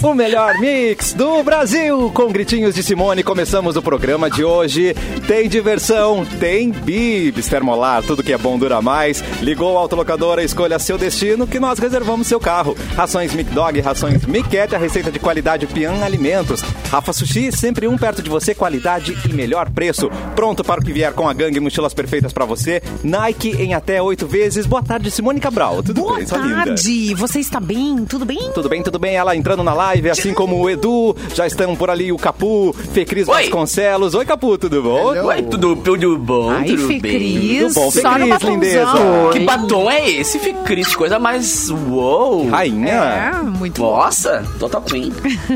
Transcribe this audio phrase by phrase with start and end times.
[0.00, 2.10] O melhor mix do Brasil.
[2.14, 4.94] Com gritinhos de Simone, começamos o programa de hoje.
[5.26, 9.22] Tem diversão, tem bibs, termolar, tudo que é bom dura mais.
[9.42, 12.76] Ligou a autolocadora, escolha seu destino que nós reservamos seu carro.
[12.94, 16.62] Rações Mic Dog, rações Mic Cat, a receita de qualidade Pian Alimentos.
[16.92, 20.08] Rafa Sushi, sempre um perto de você, qualidade e melhor preço.
[20.36, 22.80] Pronto para o que vier com a gangue mochilas perfeitas para você.
[23.02, 24.64] Nike em até oito vezes.
[24.64, 25.82] Boa tarde, Simone Cabral.
[25.82, 26.64] Tudo Boa bem, linda?
[26.66, 27.14] tarde.
[27.14, 28.04] Você está bem?
[28.04, 28.52] Tudo bem?
[28.54, 29.16] Tudo bem, tudo bem.
[29.16, 31.16] Ela entrando na live, assim como o Edu.
[31.34, 33.42] Já estão por ali o Capu, Fê Cris Oi.
[33.42, 34.14] Vasconcelos.
[34.14, 35.12] Oi, Capu, tudo bom?
[35.26, 36.50] Ué, tudo, tudo bom?
[36.50, 37.12] Ai, tudo Fê bem?
[37.12, 38.52] Cris, Tudo bom, Fê só no Cris, batomzão.
[38.54, 38.88] lindeza.
[39.32, 40.94] Que batom é esse, Fê Cris?
[40.96, 41.70] Coisa mais...
[41.70, 42.48] Uou!
[42.48, 42.88] Rainha.
[42.92, 43.96] É, muito bom.
[43.96, 45.12] Nossa, Total Queen.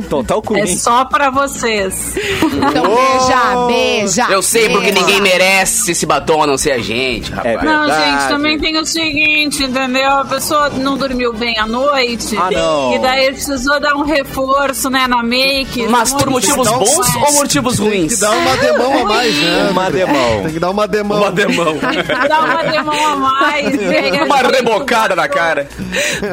[0.09, 0.61] Total Queen.
[0.63, 2.15] É só pra vocês.
[2.43, 4.27] Então beija, beija.
[4.33, 5.01] Eu sei porque beija.
[5.07, 7.57] ninguém merece esse batom a não ser a gente, rapaz.
[7.57, 10.11] É Não, gente, também tem o seguinte, entendeu?
[10.11, 12.37] A pessoa não dormiu bem à noite.
[12.37, 12.95] Ah, não.
[12.95, 15.87] E daí precisou dar um reforço, né, na make.
[15.89, 16.73] Mas por Um motivos coisa.
[16.79, 18.15] bons ou motivos Tem ruins?
[18.15, 19.69] que dar uma demão a mais, né?
[19.71, 20.43] Uma demão.
[20.43, 21.19] Tem que dar uma demão.
[21.19, 21.75] Uma demão.
[22.29, 23.67] Dá uma demão a mais.
[24.21, 25.69] a Uma gente- rebocada na cara.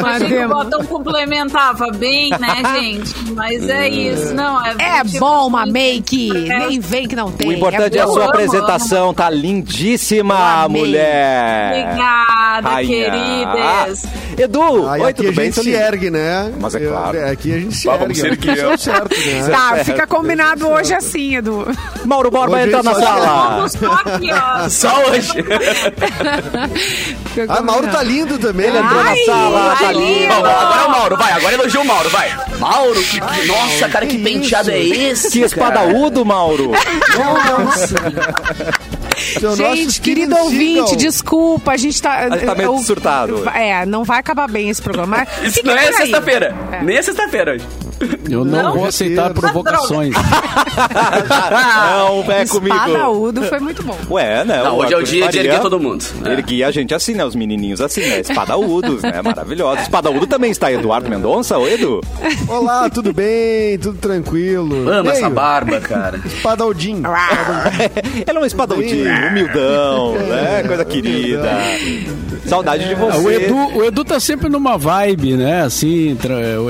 [0.05, 3.13] Achei que o botão complementava bem, né, gente?
[3.33, 4.63] Mas é isso, não.
[4.65, 6.29] É, É tipo, bom uma make.
[6.49, 6.59] É.
[6.67, 7.49] Nem vem que não tem.
[7.49, 8.13] O importante é a bom.
[8.13, 11.83] sua amo, apresentação, tá lindíssima, mulher.
[11.87, 13.11] Obrigada, Rainha.
[13.11, 14.03] queridas.
[14.37, 15.45] Edu, Aí oi, tudo a bem?
[15.45, 16.51] gente seu se ergue, né?
[16.59, 17.25] Mas é Eu- claro.
[17.31, 19.49] aqui a gente se Vamos ser que Isso é certo, né?
[19.49, 21.65] Tá, fica combinado hoje assim, Edu.
[22.05, 23.55] Mauro Borba Hoje entra na sala.
[23.55, 25.33] Vamos só hoje.
[27.47, 28.67] Ah, Mauro tá lindo também.
[28.67, 30.27] Ele entrou na Ai, sala, tá ai, lindo.
[30.27, 31.31] Bom, agora é o Mauro, vai.
[31.33, 32.37] Agora elogia o Mauro, vai.
[32.59, 33.19] Mauro, que...
[33.47, 34.93] Nossa, cara, que que penteado isso?
[34.93, 36.71] é esse, Que espadaúdo, Mauro.
[37.11, 37.95] Seu nosso
[39.55, 42.19] Gente, querido ouvinte, desculpa, a gente tá.
[42.19, 43.47] A gente tá meio eu- surtado.
[43.49, 45.17] É, não vai acabar bem esse programa.
[45.41, 46.55] mas Isso não é sexta-feira.
[46.71, 46.83] É.
[46.83, 47.65] Nem é sexta-feira hoje.
[48.29, 48.73] Eu não, Não?
[48.73, 50.13] vou aceitar provocações.
[51.49, 52.75] Não, é comigo.
[52.75, 53.97] Espadaúdo foi muito bom.
[54.11, 54.63] Ué, né?
[54.63, 56.03] Não, hoje é o dia de erguer todo mundo.
[56.25, 56.33] É.
[56.33, 57.25] Erguia a gente assim, né?
[57.25, 58.21] Os menininhos assim, né?
[58.21, 59.21] Espadaúdos, né?
[59.21, 59.83] Maravilhosos.
[59.83, 62.01] Espadaúdo também está Eduardo Mendonça, ô Edu?
[62.47, 63.77] Olá, tudo bem?
[63.79, 64.89] Tudo tranquilo?
[64.89, 66.19] Amo essa barba, cara.
[66.25, 67.03] Espadaldinho.
[68.27, 70.63] Ele é um espadaudinho, humildão, né?
[70.65, 71.49] Coisa querida.
[72.49, 73.17] Saudade de Ah, você.
[73.19, 75.61] O Edu, o Edu tá sempre numa vibe, né?
[75.61, 76.17] Assim,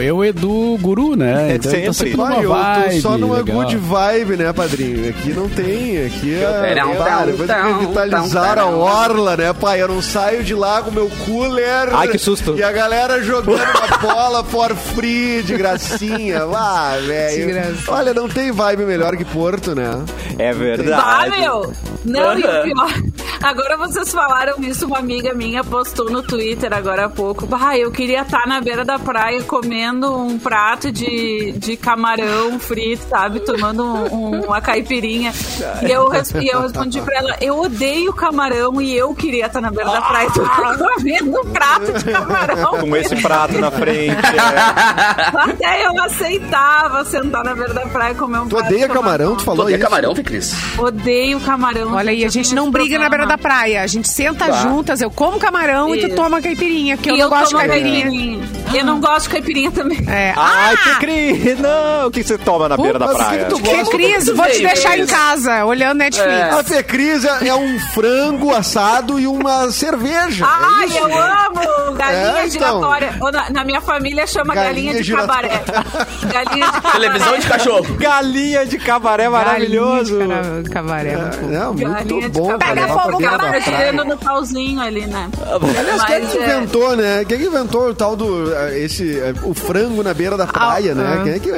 [0.04, 1.52] eu o Edu guru, né?
[1.52, 2.12] É, Então ele tá sempre.
[2.12, 2.96] sempre numa Vai, eu vibe.
[2.96, 3.56] tô só numa legal.
[3.62, 5.10] good vibe, né, padrinho?
[5.10, 6.74] Aqui não tem, aqui é...
[6.96, 9.82] Claro, tão, depois que revitalizaram a orla, né, pai?
[9.82, 11.90] Eu não saio de lá com meu cooler...
[11.94, 12.56] Ai, que susto.
[12.58, 16.40] E a galera jogando uma bola for free, de gracinha.
[16.62, 17.78] Ah, De velho.
[17.88, 20.04] Olha, não tem vibe melhor que Porto, né?
[20.38, 21.40] É verdade.
[21.40, 21.72] meu!
[22.06, 22.94] Não, e o pior.
[23.42, 27.46] Agora vocês falaram isso, uma amiga minha postou no Twitter agora há pouco.
[27.46, 33.08] Bah, eu queria estar na beira da praia comendo um prato de, de camarão frito,
[33.10, 33.40] sabe?
[33.40, 35.32] Tomando um- um- uma caipirinha.
[35.82, 36.10] E eu,
[36.42, 40.02] e eu respondi pra ela: eu odeio camarão e eu queria estar na beira da
[40.02, 40.30] praia
[40.96, 42.72] comendo um prato de camarão.
[42.80, 44.16] Com esse prato na frente.
[44.16, 45.40] é.
[45.40, 48.94] Até eu aceitava sentar na beira da praia e comer um Tu prato odeia de
[48.94, 49.36] camarão?
[49.36, 49.86] Tu falou Todo dia isso?
[49.86, 50.54] camarão, Fê Cris.
[50.78, 51.94] Odeio camarão.
[51.96, 53.29] Olha aí, a gente não briga na beira problema.
[53.30, 53.82] Da praia.
[53.84, 54.52] A gente senta Tá.
[54.64, 56.16] juntas, eu como camarão e tu Isso.
[56.16, 58.40] toma caipirinha, porque eu E não gosto de tomo caipirinha.
[58.74, 59.98] Eu não gosto de caipirinha também.
[60.08, 60.34] É.
[60.36, 60.78] Ai, Ah!
[60.78, 61.60] que cris!
[61.60, 63.46] Não, o que você toma na beira da praia?
[63.46, 66.54] que Que vou te deixar em casa, olhando Netflix.
[66.54, 70.46] A Fê Cris é é um frango assado e uma cerveja.
[70.48, 71.94] Ai, é isso, eu amo!
[71.98, 72.50] Galinha É, então.
[72.50, 73.14] giratória.
[73.32, 75.62] Na, na minha família chama galinha, Galinha de cabaré.
[76.32, 76.92] galinha de cabaré.
[76.92, 77.94] Televisão de cachorro.
[77.96, 80.18] Galinha de cabaré maravilhoso.
[80.20, 81.48] Galinha de cabaré, muito bom.
[81.48, 82.48] Não, Galinha muito de bom.
[82.50, 82.74] cabaré.
[82.82, 83.62] Pega fogo, praia.
[83.62, 85.30] Tirando no pauzinho ali, né?
[85.80, 87.26] Aliás, quem é que é, inventou, né?
[87.26, 88.52] Quem é que inventou o tal do.
[88.76, 91.18] Esse, o frango na beira da praia, né?
[91.20, 91.24] ah.
[91.24, 91.50] Quem é que.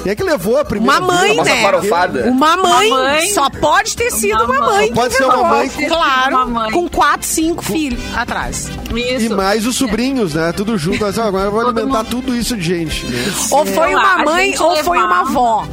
[0.00, 1.34] Quem é que levou a primeira Uma mãe?
[1.34, 1.60] Nossa né?
[1.62, 2.24] farofada.
[2.30, 3.26] Uma mãe, Uma mãe.
[3.30, 4.92] só pode ter sido uma Uma mãe.
[4.92, 6.70] Pode ser uma mãe com- Claro, Uma mãe.
[6.70, 8.68] com quatro, cinco filhos atrás.
[8.94, 9.36] E Isso.
[9.36, 10.52] mais os sobrinhos, né?
[10.52, 11.04] Tudo junto.
[11.04, 12.10] Assim, agora eu vou alimentar mundo.
[12.10, 13.04] tudo isso de gente.
[13.06, 13.24] Né?
[13.50, 15.66] Ou foi uma mãe ou foi uma avó.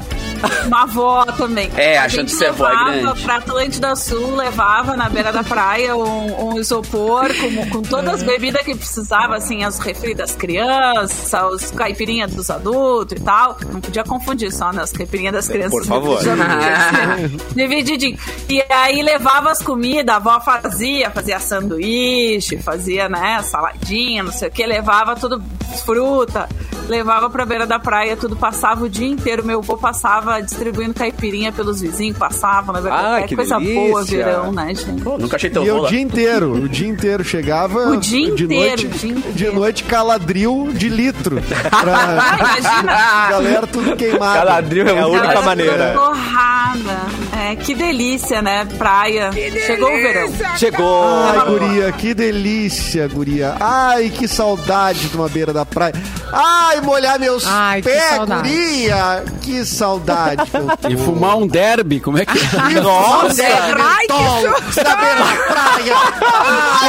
[0.67, 1.69] Uma avó também.
[1.75, 3.23] É, a a gente ser avó é levava grande.
[3.23, 8.23] pra Atlântida Sul, levava na beira da praia um, um isopor com, com todas as
[8.23, 13.57] bebidas que precisava, assim, as refri das crianças, os caipirinhas dos adultos e tal.
[13.71, 14.83] Não podia confundir só, né?
[14.83, 15.71] As caipirinhas das crianças.
[15.71, 16.17] Por favor.
[16.17, 17.55] Dos adultos.
[17.55, 18.17] Divididinho.
[18.49, 24.49] E aí levava as comidas, a avó fazia, fazia sanduíche, fazia, né, saladinha, não sei
[24.49, 25.41] o que, levava tudo
[25.83, 26.47] fruta,
[26.87, 29.43] levava pra beira da praia, tudo passava o dia inteiro.
[29.45, 33.27] Meu avô passava distribuindo caipirinha pelos vizinhos, passava na beira da Ah, praia.
[33.27, 33.81] que Coisa delícia.
[33.89, 35.01] boa, verão, né, gente?
[35.01, 37.23] Pô, nunca achei tão E o dia inteiro, o dia inteiro.
[37.23, 39.33] Chegava O dia de inteiro, noite, o dia inteiro.
[39.35, 41.41] de noite caladril de litro.
[41.71, 43.27] Ah, Pra imagina!
[43.29, 44.39] galera tudo queimado.
[44.39, 45.93] Caladril é É a única maneira.
[45.93, 47.05] Torrada.
[47.51, 48.65] É, que delícia, né?
[48.77, 49.31] Praia.
[49.65, 50.29] Chegou o verão.
[50.57, 51.03] Chegou.
[51.25, 53.55] Ai, guria, que delícia, guria.
[53.59, 55.93] Ai, que saudade de uma beira da praia.
[56.31, 59.23] Ai, molhar meus Ai, pés, guria.
[59.45, 60.87] Que saudade que eu tô.
[60.89, 62.41] E fumar um derby, como é que é?
[62.81, 63.43] Nossa!
[63.43, 65.95] Ai, que Tolo, na praia.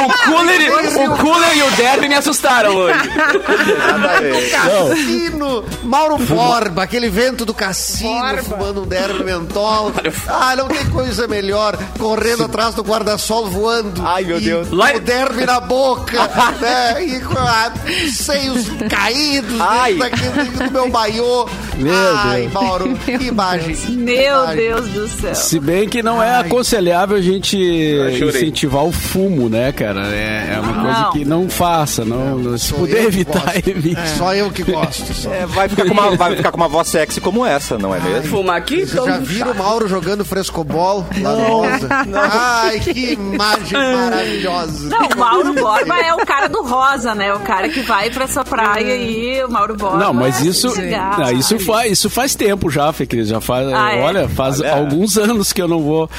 [0.05, 0.69] O cooler, e-
[1.07, 2.99] o cooler e o derby me assustaram hoje.
[4.51, 9.91] Cassino, Mauro Borba, aquele vento do cassino, fumando um derby mentol.
[10.27, 14.01] Ah, não tem coisa melhor, correndo atrás do guarda-sol voando.
[14.05, 14.71] Ai, meu E Deus.
[14.71, 16.17] Lá- O derby na boca,
[16.59, 17.03] né?
[17.03, 17.71] E com a,
[18.11, 19.93] seios caídos Ai.
[19.93, 21.47] dentro daquele- do meu maiô.
[21.75, 22.46] Meu Ai, Deus.
[22.49, 23.75] Mauro, que imagem.
[23.91, 24.55] Meu Ai.
[24.55, 25.35] Deus do céu.
[25.35, 30.07] Se bem que não é aconselhável a gente incentivar o fumo, né, cara?
[30.07, 31.11] É, é uma coisa Não.
[31.11, 32.03] que não faça.
[32.05, 34.01] Não, não- se puder evitar, evite.
[34.17, 35.13] Só eu que gosto.
[35.13, 35.31] Só.
[35.33, 37.99] É, vai, ficar com uma, vai ficar com uma voz sexy como essa, não é
[37.99, 38.29] mesmo?
[38.29, 41.89] Fumar aqui, Vocês já viram o Mauro jogando frescobol lá no Rosa?
[42.15, 44.89] Ai, que imagem maravilhosa.
[44.89, 47.33] Não, o Mauro Borba é o cara do rosa, né?
[47.33, 49.97] O cara que vai pra essa praia e o Mauro Borba.
[49.97, 50.67] Não, mas isso,
[51.17, 53.27] não, isso, faz, isso faz tempo já, Fê Cris.
[53.27, 54.01] Já faz, Ah, é?
[54.03, 54.75] olha, faz Olha.
[54.75, 56.09] alguns anos que eu não vou.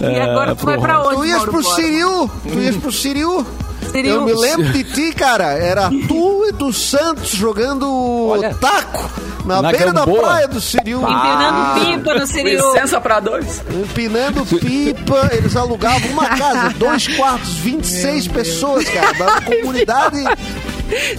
[0.00, 1.62] E eh, agora tu pro vai pra onde, Tu ias pro?
[1.62, 3.46] Siriu, tu ias pro Siriu.
[3.90, 4.14] Siriu.
[4.14, 5.52] Eu me lembro de ti, cara.
[5.52, 8.30] Era tu e do Santos jogando
[8.60, 9.10] taco
[9.44, 10.22] na, Na beira da Gamboa.
[10.22, 11.02] praia do Siriu.
[11.02, 12.72] Empinando pipa no Siriu.
[12.72, 13.60] Licença pra dois.
[13.70, 19.12] Empinando pipa, eles alugavam uma casa, dois quartos, 26 pessoas, cara.
[19.14, 20.24] Da comunidade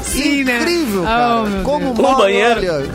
[0.04, 0.60] Sim, né?
[0.60, 1.44] incrível, Oh, cara.
[1.44, 2.00] meu Como Deus.
[2.00, 2.60] mal, banheiro.
[2.60, 2.90] olha,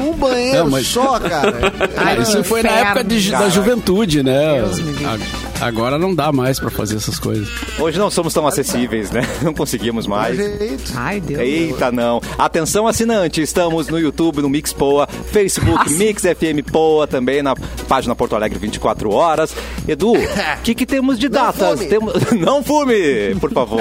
[0.00, 1.72] um banheiro Não, mas- só, cara.
[1.96, 4.60] Ah, isso foi na inferno, época de- da juventude, né?
[4.62, 5.04] Deus me livre.
[5.06, 7.46] A- Agora não dá mais pra fazer essas coisas.
[7.78, 9.20] Hoje não somos tão acessíveis, né?
[9.42, 10.38] Não conseguimos mais.
[10.96, 11.38] Ai, Deus.
[11.38, 12.18] Eita, não.
[12.38, 13.42] Atenção, assinante.
[13.42, 17.54] Estamos no YouTube, no Mix Poa, Facebook Mix FM Poa, também na
[17.86, 19.54] página Porto Alegre 24 horas.
[19.86, 20.16] Edu, o
[20.64, 21.78] que, que temos de Não datas?
[21.78, 21.90] fume.
[21.90, 22.14] Temos...
[22.40, 23.80] Não fume, por favor.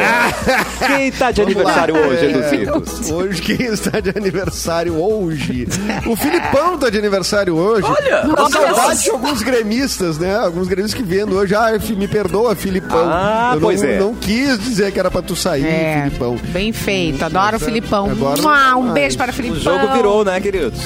[0.86, 1.84] Quem tá de Vamos lá.
[1.84, 3.10] aniversário hoje, É, Eduzitos?
[3.12, 5.66] Hoje quem está de aniversário hoje?
[6.12, 7.86] O Filipão tá de aniversário hoje.
[7.88, 8.22] Olha!
[8.22, 10.36] Com Nossa, saudade de alguns gremistas, né?
[10.38, 11.54] Alguns gremistas que vendo hoje.
[11.56, 13.08] Ah, me perdoa, Filipão.
[13.12, 14.00] Ah, Eu pois não, é.
[14.00, 16.36] não quis dizer que era pra tu sair, É, Filipão.
[16.50, 17.24] bem feito.
[17.24, 18.10] Adoro o Filipão.
[18.10, 18.94] Agora Mua, um mais.
[18.94, 19.60] beijo para o O Filipão.
[19.80, 20.80] jogo virou, né, queridos?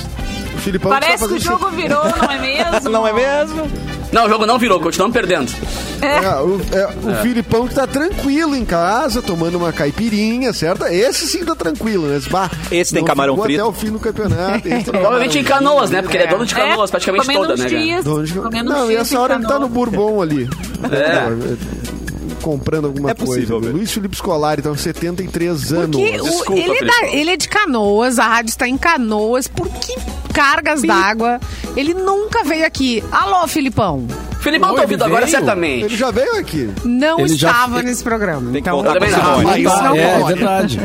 [0.56, 2.90] O Filipão Parece tá que o jogo virou, não é mesmo?
[2.92, 3.70] Não é mesmo?
[4.13, 5.51] Não, o jogo não virou, continuamos perdendo.
[6.00, 10.86] É, o, é, o Filipão que tá tranquilo em casa, tomando uma caipirinha, certo?
[10.86, 12.21] Esse sim tá tranquilo, né?
[12.30, 13.60] Bah, Esse tem camarão frito?
[13.60, 14.69] até o fim do campeonato.
[14.69, 16.01] tá Provavelmente em canoas, né?
[16.01, 19.19] Porque ele é dono de canoas praticamente comendo toda, né, dias, De Não, e essa
[19.19, 19.74] hora ele tá no.
[19.74, 20.48] Bourbon ali.
[20.92, 22.03] É.
[22.44, 23.66] Comprando alguma É possível, coisa.
[23.68, 23.78] velho.
[23.78, 25.95] Luiz Felipe Scolari, então 73 anos.
[25.98, 29.48] Porque o- Desculpa, ele, é da- ele é de Canoas, a rádio está em Canoas.
[29.48, 29.95] Por que
[30.34, 31.40] cargas d'água?
[31.75, 33.04] Ele nunca veio aqui.
[33.12, 34.06] Alô, Filipão.
[34.44, 35.86] Filipão Não, tá ouvindo agora, certamente.
[35.86, 36.69] Ele já veio aqui.
[36.84, 38.51] Não Ele já estava fe- nesse programa.
[38.51, 39.38] Tem que Então, voltar com o não.
[39.40, 39.63] Simone.
[39.63, 40.34] Isso não é, pode.
[40.34, 40.80] verdade.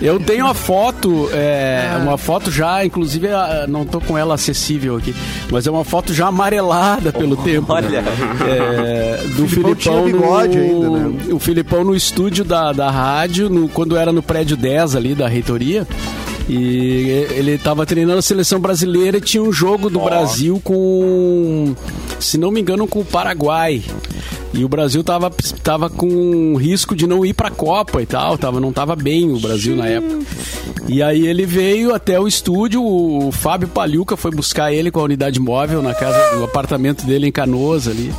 [0.00, 4.96] Eu tenho a foto, é, uma foto já, inclusive, ah, não tô com ela acessível
[4.96, 5.14] aqui,
[5.50, 7.74] mas é uma foto já amarelada pelo tempo.
[7.74, 7.82] né?
[7.88, 8.04] olha.
[8.48, 11.32] É, do Filipão Filipão, tinha bigode no, ainda, né?
[11.32, 15.26] O Filipão no estúdio da, da rádio, no- quando era no prédio 10 ali da
[15.28, 15.86] reitoria.
[16.48, 21.74] E ele estava treinando a seleção brasileira e tinha um jogo do Brasil com,
[22.18, 23.82] se não me engano, com o Paraguai.
[24.52, 25.30] E o Brasil tava,
[25.62, 29.38] tava com risco de não ir pra Copa e tal, tava, não tava bem o
[29.38, 30.18] Brasil na época.
[30.88, 35.04] E aí ele veio até o estúdio, o Fábio Paliuca foi buscar ele com a
[35.04, 38.12] unidade móvel na casa, no apartamento dele em Canoas ali.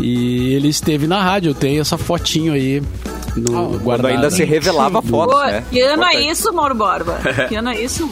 [0.00, 2.80] E ele esteve na rádio, eu tenho essa fotinho aí
[3.38, 4.08] no, Quando guardada.
[4.14, 5.64] ainda se revelava foto, né?
[5.70, 7.18] que ano é isso, Mauro Borba?
[7.48, 8.08] Que ano é isso?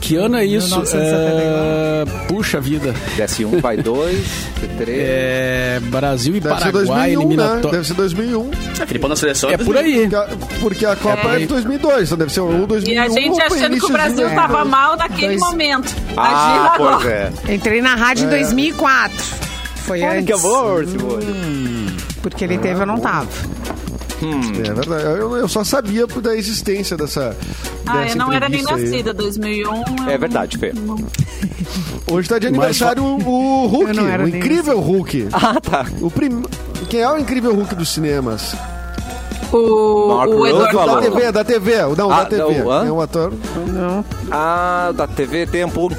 [0.00, 0.68] Que ano é isso?
[0.68, 1.42] 1979.
[1.42, 2.94] É, Puxa vida.
[3.16, 4.24] Desce um, vai dois,
[4.78, 4.98] três.
[5.00, 6.84] É, Brasil e Deve ser Paraguai
[7.14, 7.24] 2001, né?
[7.24, 7.70] eliminatório.
[7.72, 8.50] Deve ser 2001.
[8.80, 9.50] É, Filipão na seleção.
[9.50, 10.08] É por aí.
[10.08, 10.28] Porque a,
[10.60, 13.76] porque a Copa é, de 2002, então deve ser ou 2001 E a gente achando
[13.78, 14.40] que o Brasil iniciozinho.
[14.40, 15.40] tava mal naquele Dois.
[15.40, 15.94] momento.
[16.16, 17.32] Ah, Imagina pois agora.
[17.48, 17.54] é.
[17.54, 19.16] Entrei na rádio em 2004.
[19.84, 20.26] Foi Olha antes.
[20.26, 21.96] que amor, Simone.
[22.22, 23.26] Porque ele teve, eu não tava.
[24.20, 25.04] É verdade.
[25.04, 27.36] Eu, eu só sabia da existência dessa.
[27.86, 29.84] Ah, dessa eu não era nem nascida, 2001.
[30.00, 30.72] eu É verdade, Fê.
[32.10, 35.28] Hoje tá de aniversário o Hulk, não o incrível Hulk.
[35.32, 35.86] Ah, tá.
[36.00, 36.42] O prim...
[36.88, 38.54] Quem é o incrível Hulk dos cinemas?
[39.52, 40.46] O, Mark o.
[40.46, 41.00] Eduardo Da.
[41.00, 42.62] TV, da TV, não, Ah, da TV.
[42.62, 42.86] não?
[42.86, 43.32] É um ator.
[44.30, 45.90] Ah, da TV Tempo.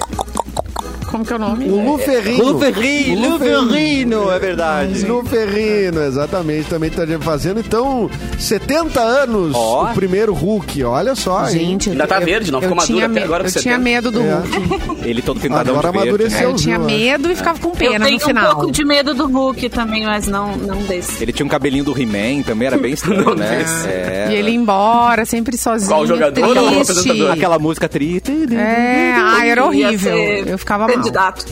[1.09, 1.65] Como que é o nome?
[1.69, 2.43] O Lu Ferrino.
[2.51, 5.05] Lu Ferrino, Lu Lu Ferrino, é verdade.
[5.05, 7.59] Lu Ferrino, exatamente, também tá fazendo.
[7.59, 9.85] Então, 70 anos Ó.
[9.91, 11.47] o primeiro Hulk, olha só.
[11.47, 11.51] hein?
[11.51, 13.61] Gente, Ainda tá verde, não ficou maduro até me- agora Eu 70.
[13.63, 14.33] tinha medo do É.
[14.35, 15.09] Hulk.
[15.09, 16.09] Ele todo pintadão Agora de verde.
[16.09, 16.49] amadureceu.
[16.49, 18.51] Eu tinha viu, medo e ficava com pena no final.
[18.51, 21.23] um pouco de medo do Hulk também, mas não, não desse.
[21.23, 23.65] Ele tinha um cabelinho do He-Man também, era bem estranho, né?
[23.87, 24.27] É.
[24.31, 25.89] E ele ia embora, sempre sozinho.
[25.89, 26.53] Qual jogador
[26.85, 27.25] triste.
[27.27, 28.21] Aquela música tri.
[28.51, 30.15] É, ah, era horrível.
[30.17, 30.98] Eu ficava mal.
[30.99, 31.45] Candidato.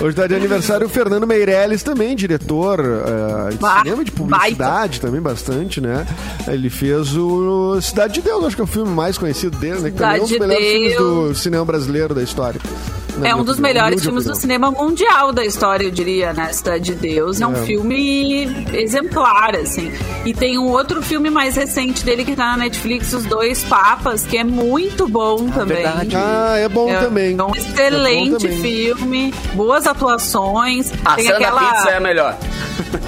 [0.00, 5.00] Hoje tá de aniversário o Fernando Meirelles também, diretor eh, de Bah, cinema de publicidade
[5.00, 6.06] também bastante, né?
[6.46, 9.90] Ele fez o Cidade de Deus, acho que é o filme mais conhecido dele, né?
[9.90, 11.28] Que também é um dos Cidade de melhores filmes Deus.
[11.30, 12.60] do cinema brasileiro da história.
[13.18, 14.40] Na É um dos opinião, melhores filmes do opinião.
[14.40, 16.52] cinema mundial da história, eu diria, né?
[16.52, 17.40] Cidade de Deus.
[17.40, 17.62] É um É.
[17.66, 19.90] filme exemplar, assim.
[20.24, 24.22] E tem um outro filme mais recente dele que tá na Netflix, Os Dois Papas,
[24.22, 25.78] que é muito bom também.
[25.82, 26.14] verdade.
[26.14, 27.30] Ah, é bom É também.
[27.30, 28.60] um É bom excelente também.
[28.60, 30.92] filme, boas atuações.
[31.04, 31.60] A tem cena aquela.
[31.60, 32.38] da pizza é a melhor.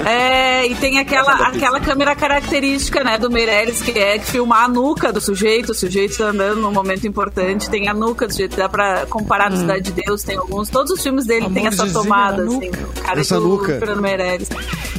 [0.04, 5.12] É, e tem aquela, aquela câmera característica, né, do Meirelles, que é filmar a nuca
[5.12, 8.68] do sujeito, o sujeito tá andando num momento importante, tem a nuca do sujeito, dá
[8.68, 12.42] pra comparar no Cidade de Deus, tem alguns, todos os filmes dele tem essa tomada,
[12.44, 12.70] assim,
[13.02, 13.78] cara Essa do nuca.
[13.78, 14.48] Fernando Meirelles.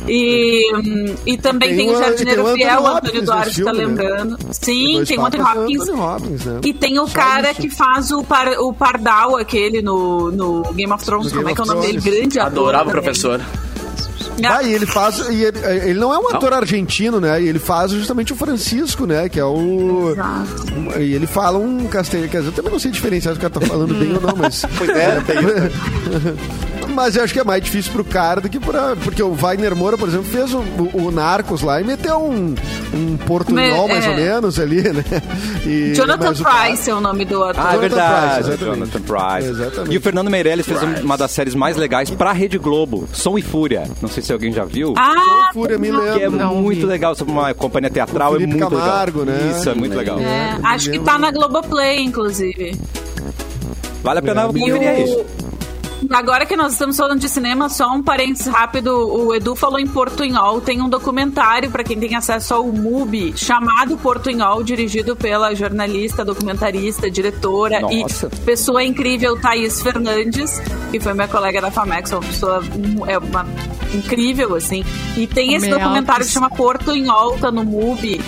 [0.07, 3.85] E, e também Tem tem, o- Jardineiro tem Fiel, o Antônio Duarte nesse tá filme,
[3.93, 4.03] né?
[4.03, 4.37] lembrando.
[4.51, 5.81] Sim, tem o Anthony Papas é o Hopkins.
[5.81, 6.59] Anthony Hopkins, né?
[6.65, 7.61] E tem o Só cara isso.
[7.61, 11.51] que faz o, par, o Pardal, aquele no, no Game of Thrones, No como Game
[11.51, 12.01] é que é o nome dele?
[12.01, 13.41] Grande ator Adorava o professor.
[14.43, 15.19] Ah, e ele faz.
[15.29, 17.39] E ele, ele não é um ator argentino, né?
[17.43, 19.29] E ele faz justamente o Francisco, né?
[19.29, 20.11] Que é o.
[20.13, 20.99] Exato.
[20.99, 22.27] E ele fala um castelhano.
[22.29, 24.35] Quer dizer, eu também não sei diferenciar se o cara tá falando bem ou não,
[24.35, 24.65] mas.
[24.79, 25.35] Pois é, tem
[26.91, 28.95] Mas eu acho que é mais difícil pro cara do que pra.
[29.03, 32.53] Porque o Wagner Moura, por exemplo, fez o, o- o Narcos lá e meteu um,
[32.93, 34.09] um portunhol Me- mais é.
[34.09, 35.03] ou menos ali, né?
[35.65, 37.63] E, Jonathan o cara- Price é o nome do ator.
[37.65, 38.33] Ah, é verdade.
[38.35, 38.91] Price, exatamente.
[38.91, 39.49] Jonathan Price.
[39.49, 39.93] Exatamente.
[39.93, 43.41] E o Fernando Meirelles fez uma das séries mais legais pra Rede Globo, Som e
[43.41, 43.83] Fúria.
[44.01, 44.93] Não sei se alguém já viu.
[44.97, 46.29] Ah, Fúria me que é.
[46.29, 46.85] Não muito vi.
[46.85, 49.35] legal sobre uma companhia teatral, é muito Camargo, legal.
[49.37, 49.51] né?
[49.57, 50.19] Isso, é muito legal.
[50.19, 52.75] é, acho que tá na Globoplay, inclusive.
[54.03, 55.25] Vale a pena É, conferir E aí.
[56.09, 58.91] Agora que nós estamos falando de cinema, só um parênteses rápido.
[58.91, 60.61] O Edu falou em Portunhol.
[60.61, 67.09] Tem um documentário, para quem tem acesso ao MUBI, chamado Portunhol, dirigido pela jornalista, documentarista,
[67.09, 68.27] diretora Nossa.
[68.33, 70.59] e pessoa incrível Thaís Fernandes,
[70.91, 72.63] que foi minha colega da FAMEX, uma pessoa
[73.07, 73.45] é uma
[73.93, 74.83] incrível, assim.
[75.17, 76.29] E tem esse Meu documentário Deus.
[76.29, 78.21] que chama Portunhol, tá no MUBI.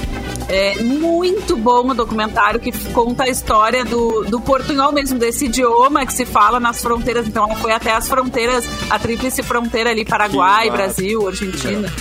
[0.56, 6.06] É muito bom o documentário que conta a história do, do portunhol mesmo, desse idioma
[6.06, 7.28] que se fala nas fronteiras.
[7.28, 10.70] Então ela foi até as fronteiras, a tríplice fronteira ali, Paraguai.
[10.70, 11.92] Brasil, Argentina.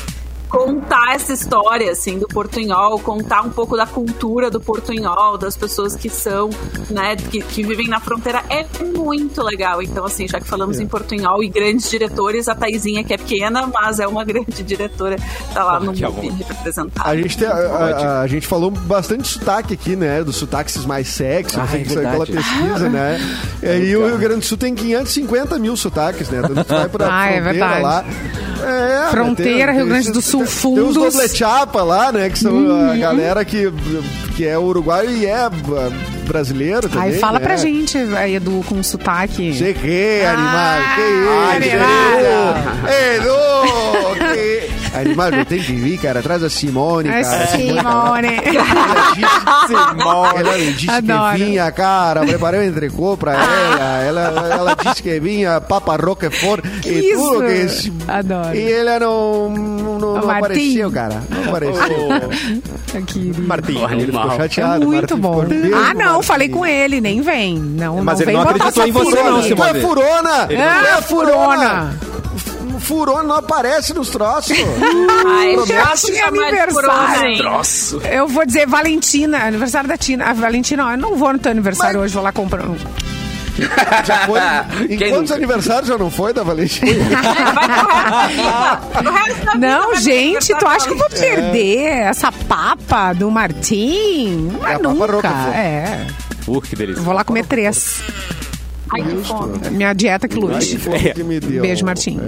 [0.53, 5.97] Contar essa história, assim, do portunhol, contar um pouco da cultura do portunhol, das pessoas
[5.97, 6.51] que são,
[6.91, 9.81] né, que, que vivem na fronteira, é muito legal.
[9.83, 10.83] Então, assim, já que falamos É.
[10.83, 15.17] em portunhol e grandes diretores, a Taizinha, que é pequena, mas é uma grande diretora,
[15.55, 16.23] tá lá Ah, no amor.
[16.47, 17.09] representada.
[17.09, 20.23] A gente, tem, a, a- a gente falou bastante de sotaque aqui, né?
[20.23, 23.19] Dos sotaques mais sexy, Ah, assim, é que saiu pela pesquisa, né?
[23.63, 26.43] E o Rio Grande do Sul tem 550 mil sotaques, né?
[26.45, 27.83] Então, tu vai pra Ah, é fronteira verdade.
[27.83, 28.05] lá.
[28.63, 30.97] É, Fronteira, né, Rio Grande do Sul, Tem os fundos.
[30.97, 31.11] Uhum.
[31.11, 32.31] doble chapa lá, né?
[32.31, 33.73] Que são a galera que,
[34.37, 35.51] que é uruguaio e é ah,
[36.27, 37.11] brasileiro também.
[37.13, 37.45] Aí fala né?
[37.47, 39.53] pra gente, aí, Edu, com sotaque.
[39.53, 40.83] Cheguei, Ah, animal.
[41.61, 41.93] Que isso?
[43.17, 44.35] Edu!
[44.35, 44.82] Que...
[44.95, 46.21] Animal, eu tenho que vir, cara.
[46.21, 47.47] Atrás da Simone, É cara.
[47.47, 48.29] Simone.
[48.45, 51.37] Ela disse, ela me disse Adoro.
[51.37, 52.21] que vinha, cara.
[52.27, 54.03] Preparei um entrecô pra ela.
[54.03, 54.49] ela.
[54.53, 57.19] Ela disse que vinha Papa Roquefort e Isso.
[57.19, 57.53] tudo que...
[57.53, 58.55] esse- Adoro.
[58.55, 61.23] E ela não, não, não, apareceu, cara.
[61.31, 62.09] Não apareceu.
[62.99, 63.33] Aqui.
[63.39, 63.73] Martim.
[63.73, 63.87] Ele ficou
[64.21, 64.33] Animal.
[64.33, 64.87] É chateado.
[64.87, 65.41] muito Martim bom.
[65.43, 67.59] ficou, "Deus, Ah, não, Martim." falei com ele, nem vem.
[67.59, 69.43] Não, Mas não ele vem não acreditou em você, não, aí.
[69.49, 69.71] Simone.
[69.71, 70.47] Tu é furona!
[70.47, 71.33] Tu Ah, é furona.
[71.43, 72.13] Furona
[73.25, 74.57] não aparece nos troços.
[75.27, 77.39] Ai, chamar de aniversário.
[77.39, 78.01] Troço.
[78.11, 80.27] Eu vou dizer Valentina, aniversário da Tina.
[80.27, 82.77] A Valentina, ó, eu não vou no teu aniversário hoje, vou lá comprar um.
[84.05, 84.41] Já foi.
[84.89, 85.35] Em Quem quantos nunca?
[85.35, 86.91] aniversários já não foi da Valentina?
[89.59, 94.51] Não, gente, tu acha que eu vou perder essa papa do Martim?
[94.59, 95.13] Não É é a papa nunca.
[95.13, 95.55] Roquefort.
[95.55, 96.07] É.
[96.47, 97.03] Uh, que delícia.
[97.03, 98.01] Vou lá comer três.
[98.93, 99.71] Ai, que fome.
[99.71, 100.67] Minha dieta que lute.
[100.67, 101.63] que fome que me deu.
[101.63, 102.21] Beijo, Martim.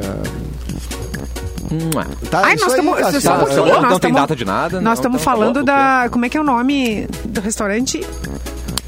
[1.70, 2.06] Mua.
[2.30, 3.22] Tá, Ai, nós estamos.
[3.22, 6.08] Só um Não, não tem data de nada, Nós estamos tá falando da.
[6.10, 8.00] Como é que é o nome do restaurante?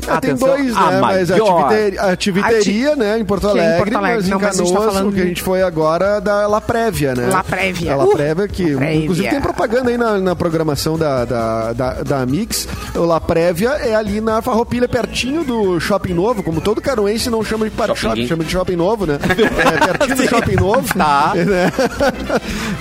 [0.08, 1.00] É, tem Atenção, dois, a né?
[1.00, 1.34] Mas a.
[1.36, 4.16] Tiviteria, a Tiviteria, né, em Porto Que é em Alegre, Porto Alegre.
[4.16, 6.46] mas em Não, mas a Canoas, tá falando o que a gente foi agora da
[6.46, 7.28] La Prévia, né?
[7.30, 7.92] La Prévia.
[7.92, 8.94] A La Uh, Prévia, que La Prévia.
[8.96, 12.68] inclusive tem propaganda aí na, na programação da, da, da, da Mix.
[12.94, 17.42] O La Prévia é ali na Farroupilha, pertinho do Shopping Novo, como todo caruense não
[17.44, 18.26] chama de parque Shopping.
[18.26, 19.18] chama de Shopping Novo, né?
[19.26, 20.94] É pertinho do Shopping Novo.
[20.94, 21.32] Tá.
[21.36, 21.72] né?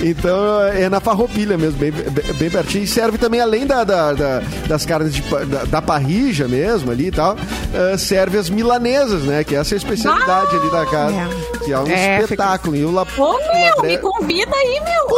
[0.00, 2.04] então é na Farroupilha mesmo, bem, bem,
[2.38, 2.84] bem pertinho.
[2.84, 7.10] E serve também, além da, da- da- das carnes de da, da parrija mesmo ali
[7.16, 7.36] tal,
[7.74, 9.42] eh, serve as milanesas, né?
[9.42, 11.16] Que essa é a especialidade ali da casa.
[11.16, 11.58] É.
[11.64, 12.76] Que é um É, espetáculo.
[12.76, 15.16] E o La, Ô, La meu, me convida aí, meu.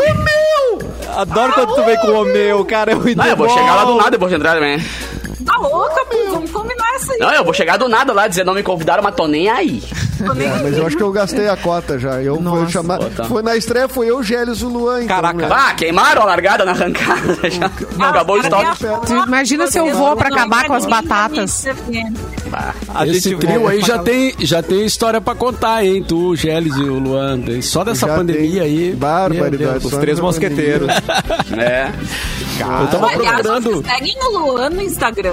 [1.16, 2.92] Adoro quando tu vem com o meu, cara.
[2.92, 4.78] É muito Não, eu vou chegar lá do nada depois de entrar também.
[5.48, 7.18] Tá louca, pô, vamos combinar isso aí.
[7.18, 9.82] Não, eu vou chegar do nada lá, dizer não me convidaram, mas tô nem aí.
[10.24, 12.20] Tô nem- É, mas eu acho que eu gastei a cota já.
[12.22, 12.70] Eu fui Nossa.
[12.70, 12.98] chamar.
[12.98, 13.24] Bota.
[13.24, 15.02] Foi na estreia, foi eu, Gélios e o Luan.
[15.04, 15.48] Então, Caraca.
[15.48, 15.48] né?
[15.50, 17.38] Ah, queimaram a largada na arrancada.
[17.50, 17.70] Já.
[18.00, 18.84] Ah, Acabou o estoque.
[19.26, 21.64] imagina se eu vou pra acabar com as batatas.
[21.64, 22.38] Mix FM.
[22.94, 26.02] A Esse gente trio aí já tem, já tem história pra contar, hein?
[26.06, 27.38] Tu, o Gélis e o Luan.
[27.62, 28.92] Só dessa Já pandemia tem aí.
[28.94, 29.86] barbaridade.
[29.86, 30.88] Os três mosqueteiros.
[31.58, 31.90] É.
[32.60, 33.70] Eu tava Aliás, procurando.
[33.82, 35.32] vocês seguem o Luan no Instagram?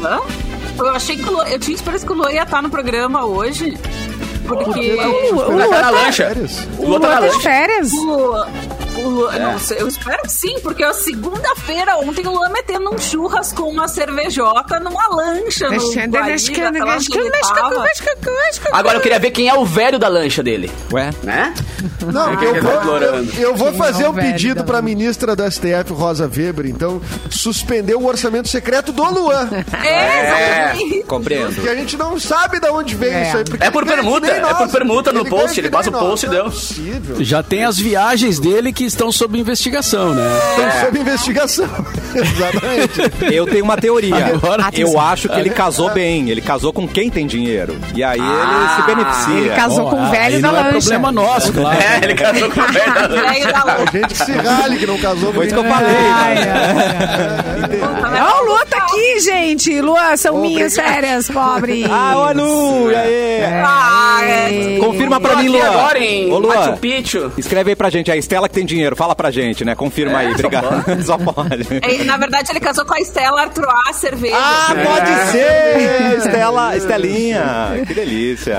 [0.78, 3.26] Eu achei que o Luan, eu tinha esperança que o Luan ia estar no programa
[3.26, 3.78] hoje.
[4.48, 4.98] Porque
[5.32, 6.28] O O Luan tá na lancha.
[6.28, 6.68] Férias.
[6.78, 7.40] O Luan tá na Luan tá de lancha.
[7.50, 7.92] férias.
[7.94, 8.48] o Luan,
[8.96, 12.94] o Luan não sei, eu espero que sim, porque a segunda-feira, ontem o Luan metendo
[12.94, 15.82] um churras com uma cervejota numa lancha no.
[18.72, 20.72] Agora eu queria ver quem é o velho da lancha dele.
[20.92, 21.10] Ué?
[21.24, 21.54] Né?
[22.12, 24.56] Não, que eu ele vou, tá eu, eu vou Quem fazer é o um pedido
[24.56, 29.50] da pra ministra do STF, Rosa Weber, então, suspender o orçamento secreto do Luan.
[29.86, 31.04] É, exatamente.
[31.04, 31.54] Compreendo.
[31.54, 33.28] Porque a gente não sabe de onde veio É.
[33.28, 33.44] isso aí.
[33.60, 36.38] É por permuta, é por permuta no post, ele passa o post e Não é
[36.42, 36.46] deu.
[36.52, 37.16] possível.
[37.24, 40.24] Já tem as viagens dele que estão sob investigação, né?
[40.52, 41.70] Estão sob investigação.
[42.16, 43.34] Exatamente.
[43.34, 44.28] Eu tenho uma teoria.
[44.28, 46.30] Agora- eu acho que ele casou bem.
[46.30, 47.78] Ele casou com quem tem dinheiro.
[47.94, 49.38] E aí ele Ah, se beneficia.
[49.40, 50.72] Ele casou com o velho da não é lancha.
[50.80, 51.78] problema nosso, claro.
[51.82, 52.94] É, ele casou com o velho
[53.52, 53.86] da lancha.
[53.86, 55.34] A gente que se rale que não casou.
[55.34, 55.96] Foi isso que eu falei.
[55.96, 56.54] Ai, né?
[56.54, 57.55] ai, ai.
[57.82, 59.82] Ó, o Luan tá aqui, gente.
[59.82, 61.86] Luan, são minhas férias, pobre.
[61.90, 63.44] Ah, ô Lu, e aí?
[63.64, 64.78] Ah, é.
[64.80, 65.66] Confirma pra Tô mim, Luan.
[65.68, 67.32] agora em Ô, Luan, Machu Picchu.
[67.38, 68.12] escreve aí pra gente.
[68.12, 68.96] A Estela que tem dinheiro.
[68.96, 69.76] Fala pra gente, né?
[69.76, 70.28] Confirma aí.
[70.28, 70.66] só Obrigado.
[71.06, 71.68] Só pode.
[71.82, 74.36] É, Na verdade, ele casou com a Estela Artois cerveja.
[74.38, 76.18] Ah, pode ser!
[76.18, 77.84] Estela, Estelinha.
[77.88, 78.58] Que delícia.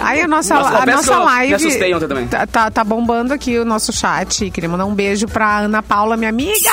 [0.00, 2.26] Aí a nossa, Nossa, a nossa me live assustei ontem também.
[2.26, 4.50] tá, tá, tá bombando aqui o nosso chat.
[4.50, 6.70] Queria mandar um beijo pra Ana Paula, minha amiga.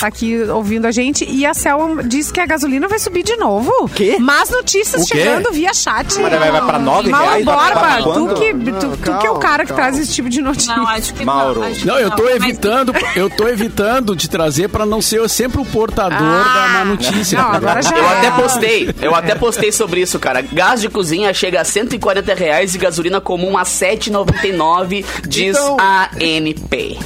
[0.00, 1.24] Tá aqui ouvindo a gente.
[1.24, 3.70] E a Selma disse que a gasolina vai subir de novo.
[3.94, 4.16] Quê?
[4.20, 5.18] Mas notícias O quê?
[5.18, 6.18] chegando via chat.
[6.20, 7.44] Mas vai- vai pra nove Mauro reais?
[7.44, 9.82] Borba, tu que, tu, Não, tu que é o calma, cara que calma.
[9.84, 10.76] traz esse tipo de notícia.
[10.76, 11.60] Não, acho que Mauro.
[11.60, 11.66] não.
[11.68, 15.18] acho que Não, eu tô Mas- evitando, eu tô evitando de trazer pra não ser
[15.18, 17.38] eu sempre o portador Ah, da má notícia.
[17.40, 18.18] não, agora já Eu é.
[18.18, 20.42] até postei, eu até postei sobre isso, cara.
[20.42, 26.10] Gás de cozinha chega a 140 reais e gasolina comum a 7,99, diz Então- a
[26.20, 26.98] ANP.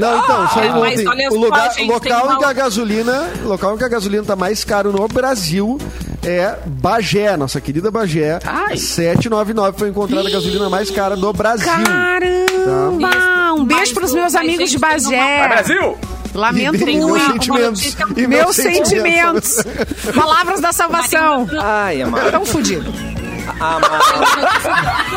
[0.00, 1.28] Não, então, só É, mas ontem.
[1.30, 4.92] O lugar, local em que a gasolina, local em que a gasolina tá mais caro
[4.92, 5.78] no Brasil
[6.24, 8.38] é Bagé, nossa querida Bagé.
[8.44, 8.76] Ai.
[8.76, 11.66] 799 foi encontrada a gasolina mais cara do Brasil.
[11.66, 13.52] Caramba!
[13.54, 15.38] Um beijo Mas pros o- meus amigos de Bagé.
[15.38, 15.98] Vai, Brasil!
[16.32, 17.32] Lamento E meus muito.
[17.32, 17.96] sentimentos.
[18.16, 19.56] E Meus sentimentos.
[20.14, 21.44] Palavras da salvação.
[21.60, 22.30] Ai, amado.
[22.30, 22.92] Tão fudido.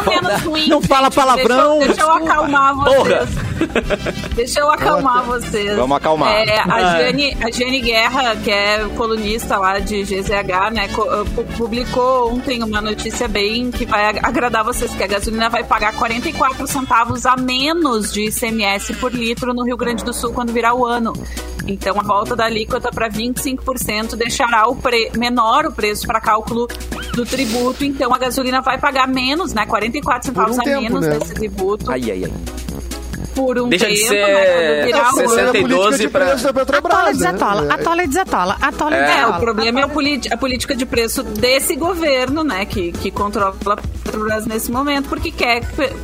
[0.09, 1.79] Menos ruim, Não fala palavrão.
[1.79, 2.97] Deixa, eu- deixa eu acalmar vocês.
[2.97, 3.27] Porra!
[4.35, 5.75] Deixa eu acalmar vocês.
[5.75, 6.33] Vamos acalmar.
[6.33, 12.33] É, a, Jane, a Jane Guerra, que é colunista lá de GZH, né, pu- publicou
[12.33, 16.67] ontem uma notícia bem que vai ag- agradar vocês, que a gasolina vai pagar 44
[16.67, 20.85] centavos a menos de ICMS por litro no Rio Grande do Sul quando virar o
[20.85, 21.13] ano.
[21.67, 26.67] Então, a volta da alíquota para 25% deixará o pre- menor o preço para cálculo
[27.15, 27.83] do tributo.
[27.85, 29.65] Então, a gasolina vai pagar menos, né?
[29.65, 31.17] 44 centavos um a tempo, menos né?
[31.19, 32.33] desse tributo Ai, ai, ai.
[33.35, 34.33] Por um Deixa de tempo, ser né?
[34.33, 35.49] Quando virar o Essa é a 60 ano.
[35.57, 37.17] e política 12 de pra- preço da Petrobras, Atola e né?
[37.17, 39.37] desatola, atola e desatola, atola e É, desatola.
[39.37, 43.55] o problema é a, politi- a política de preço desse governo, né, que, que controla
[43.65, 45.61] a Petrobras nesse momento, porque quer,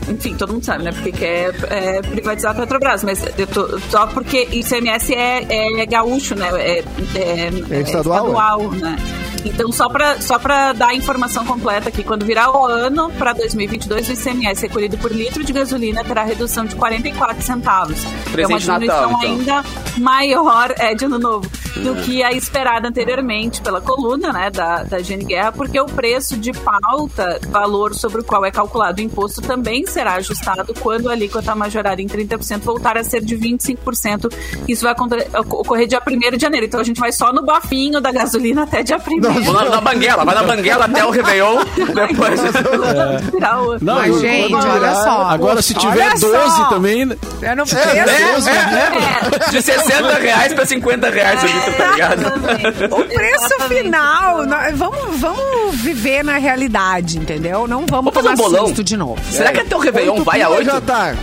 [0.10, 4.08] enfim, todo mundo sabe, né, porque quer é, privatizar a Petrobras, mas eu tô- só
[4.08, 6.84] porque ICMS é, é gaúcho, né, é,
[7.15, 8.96] é- É estadual, estadual, né.
[9.45, 13.34] Então, só para só pra dar a informação completa aqui, quando virar o ano, para
[13.34, 18.04] 2022, o ICMS recolhido por litro de gasolina terá redução de 44 centavos.
[18.04, 19.21] é uma Presente de Natal, diminuição então.
[19.21, 19.63] ainda
[19.97, 24.99] maior, é, de ano novo, do que a esperada anteriormente pela coluna, né, da, da
[24.99, 29.41] Gene Guerra, porque o preço de pauta, valor sobre o qual é calculado o imposto,
[29.41, 34.34] também será ajustado quando a alíquota majorada em 30% voltar a ser de 25%.
[34.67, 36.65] Isso vai ocorrer dia 1 de janeiro.
[36.65, 39.82] Então a gente vai só no bafinho da gasolina até dia 1 Vou na, na
[39.82, 42.39] banguela, vai na banguela até o Réveillon, depois...
[42.42, 45.22] O- Não, Mas, gente, olha virar- só.
[45.24, 46.65] Agora, se tiver Olha 12 só.
[46.65, 47.06] também.
[47.06, 47.18] né?
[47.42, 48.50] Eu não É, penso.
[48.50, 52.94] É, de 60 reais pra 50 reais o litro, tá ligado?
[52.94, 53.84] O preço Exatamente.
[53.84, 57.68] final, nó- vamos, vamos viver na realidade, entendeu?
[57.68, 58.68] Não vamos Vamos fazer tomar um bolão?
[58.68, 59.22] susto de novo.
[59.30, 60.65] Será que até o Réveillon vai a pila 8?
[60.72, 61.13] Já tá.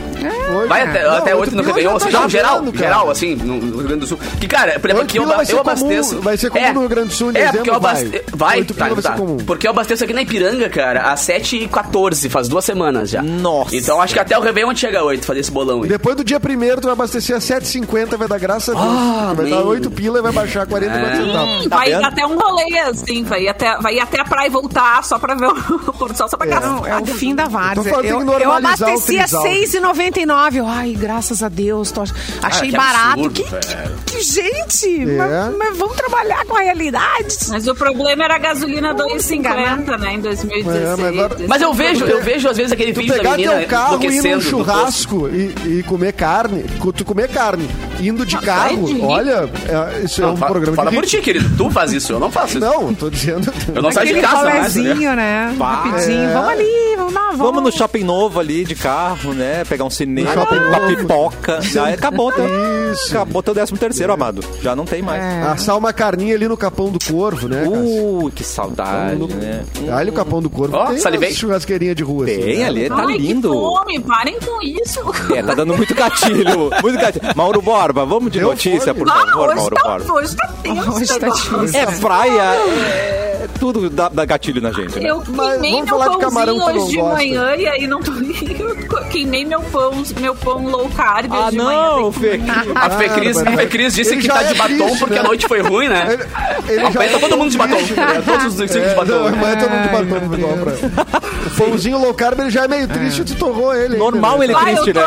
[0.56, 1.98] Oito- Vai até, Não, até oito 8 no Réveillon?
[1.98, 2.76] já tá não, geral, cara.
[2.78, 4.18] geral, assim, no Rio Grande do Sul.
[4.40, 6.20] Que, cara, por exemplo, aqui eu, eu comum, abasteço...
[6.20, 7.95] vai ser comum no Rio Grande do Sul em É, dezembro, porque eu abasteço...
[8.04, 8.22] vai.
[8.46, 9.12] Vai, Oito tá, vai ser tá.
[9.16, 9.36] comum.
[9.38, 13.22] Porque eu abasteço aqui na Ipiranga, cara, às 7h14, faz duas semanas já.
[13.22, 13.76] Nossa.
[13.76, 15.88] Então acho que até o Réveillon a gente chega a 8, fazer esse bolão aí.
[15.88, 18.86] Depois do dia primeiro, tu vai abastecer a 7,50, vai dar graça a Deus.
[18.86, 19.66] Ah, vai dar amém.
[19.68, 21.26] 8 pila e vai baixar 44 É.
[21.26, 21.68] centavos.
[21.68, 22.04] Tá vai vendo?
[22.04, 25.18] até um rolê, assim, vai ir até, vai ir até a praia e voltar só
[25.18, 26.66] pra ver o pôr do sol, só pra gastar.
[26.68, 27.90] Não, é o fim da várzea.
[27.92, 29.42] Eu, que eu o abasteci a trisal.
[29.44, 30.64] 6,99.
[30.66, 31.90] Ai, graças a Deus.
[31.90, 32.02] tô-
[32.42, 33.20] achei que barato.
[33.26, 33.96] absurdo, que, velho.
[34.06, 35.16] que- gente, É.
[35.16, 37.36] mas, mas vamos trabalhar com a realidade.
[37.48, 40.76] Mas o problema era a gasolina Vamos se 2,50, né, em 2016.
[40.76, 43.30] É, mas agora- Mas eu vejo, eu vejo às vezes aquele Tu vídeo da pegar
[43.36, 47.68] menina teu carro e ir num churrasco e, e comer carne, tu comer carne,
[48.00, 51.06] indo de carro, de olha, é, isso é Não, um fa- programa Fala de por
[51.06, 51.56] ti, querido.
[51.56, 52.60] Tu faz isso, eu não faço isso.
[52.60, 53.52] Não, tô dizendo.
[53.74, 54.74] Eu não saio de casa mais.
[54.76, 55.16] né?
[55.16, 55.54] né?
[55.58, 56.18] Rapidinho.
[56.30, 56.32] É.
[56.34, 57.36] Vamos ali, vamos uma volta.
[57.36, 59.64] Vamos no shopping novo ali de carro, né?
[59.68, 60.96] Pegar um cinema, uma novo.
[60.96, 61.60] pipoca.
[61.62, 62.44] Já acabou teu,
[62.92, 63.14] Isso.
[63.16, 64.42] acabou teu 13 terceiro, amado.
[64.62, 65.22] Já não tem mais.
[65.22, 65.42] É.
[65.42, 67.75] Assar uma carninha ali no Capão do Corvo, né, Cássio?
[67.78, 69.64] Uh, que saudade, né?
[69.92, 71.28] Ali o Capão do Corvo Ó, tem salivei.
[71.30, 72.24] umas churrasqueirinha de rua.
[72.24, 72.64] assim, Tem né?
[72.64, 73.50] ali, tá Ai, lindo.
[73.50, 75.00] que fome, parem com isso.
[75.34, 76.70] É, tá dando muito gatilho.
[76.82, 77.24] Muito gatilho.
[77.36, 79.04] Mauro Borba, vamos de Deu notícia, fome.
[79.06, 80.12] por Ah, favor, hoje, Mauro tá, Borba.
[80.14, 80.90] hoje tá tenso.
[80.92, 81.58] Hoje tá negócio.
[81.60, 81.80] difícil.
[81.80, 83.15] É praia, é
[83.58, 85.10] tudo dá, dá gatilho na gente, né?
[85.10, 88.00] Eu Mas queimei vamos meu falar de camarão pãozinho hoje de manhã e aí não
[88.00, 88.12] tô
[88.96, 92.12] eu queimei meu pão, meu pão low carb Ah, hoje de não, manhã.
[92.12, 92.40] Fê.
[92.74, 93.52] A Fê Cris, a.
[93.52, 95.20] Fê Cris disse Ele que tá é de batom triste, porque né?
[95.20, 96.06] a noite foi ruim, né?
[96.12, 96.22] Ele,
[96.72, 97.76] ele já Amanhã tá todo mundo de batom.
[97.76, 98.22] triste, né?
[98.24, 99.12] Todos os cinco de É, batom.
[99.12, 101.26] não, amanhã todo mundo de batom igual pra...
[101.46, 103.96] O pãozinho low carb, ele já é meio triste, tu torrou ele.
[103.96, 104.44] Normal né?
[104.46, 105.02] ele Ai, triste, eu né?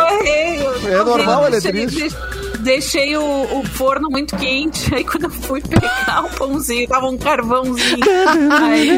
[0.91, 2.15] É normal, ele é triste.
[2.59, 3.21] Deixei- o,
[3.59, 7.97] o forno muito quente, aí quando eu fui pegar o pãozinho, tava um carvãozinho.
[8.63, 8.89] Aí,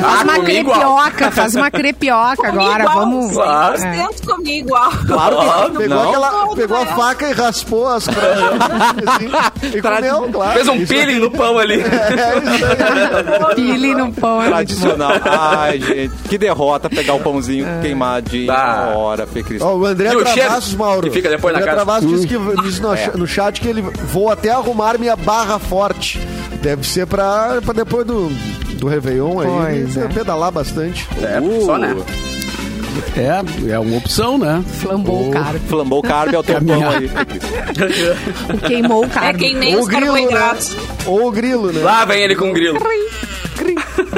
[0.00, 0.78] Faz Ah, uma comi igual.
[0.78, 2.82] crepioca, faz uma crepioca agora.
[2.84, 3.32] igual, Vamos.
[3.32, 3.78] Claro.
[3.82, 3.90] É.
[3.90, 4.90] dentro comi igual.
[5.06, 5.36] Claro
[5.72, 6.08] que Pegou, não.
[6.08, 6.92] aquela, pegou a né?
[6.96, 10.52] faca e raspou as assim, e comeu, claro.
[10.54, 11.80] Fez um Isso- peeling no pão ali.
[11.80, 13.54] É.
[13.54, 14.42] Pile no pão.
[14.42, 14.46] é.
[14.48, 15.12] Tradicional.
[15.24, 18.90] Ai, gente, que derrota pegar o pãozinho queimadinho Ah.
[18.90, 19.60] na hora, Fê Cris.
[19.62, 21.02] Ó, o André E Travassos, Mauro.
[21.02, 21.84] que fica depois o na André casa?
[21.84, 23.07] Travassos disse, que, disse no, É.
[23.16, 26.18] no chat que ele vou até arrumar minha barra forte.
[26.62, 28.28] Deve ser pra, pra depois do,
[28.74, 30.08] do Réveillon aí, Pois ele é.
[30.08, 31.08] pedalar bastante.
[31.22, 31.96] É, Uh, só, né?
[33.16, 34.62] É, é uma opção, né?
[34.80, 35.58] Flambou o carbo.
[35.68, 38.60] Flambou o carbo é o teu pão aí, Cris.
[38.66, 39.38] Queimou o É carbo.
[39.38, 40.18] quem nem Ou os o grilo, né?
[40.20, 40.76] carboidratos.
[41.06, 41.80] Ou o grilo, né?
[41.82, 42.78] Lá vem ele com o grilo.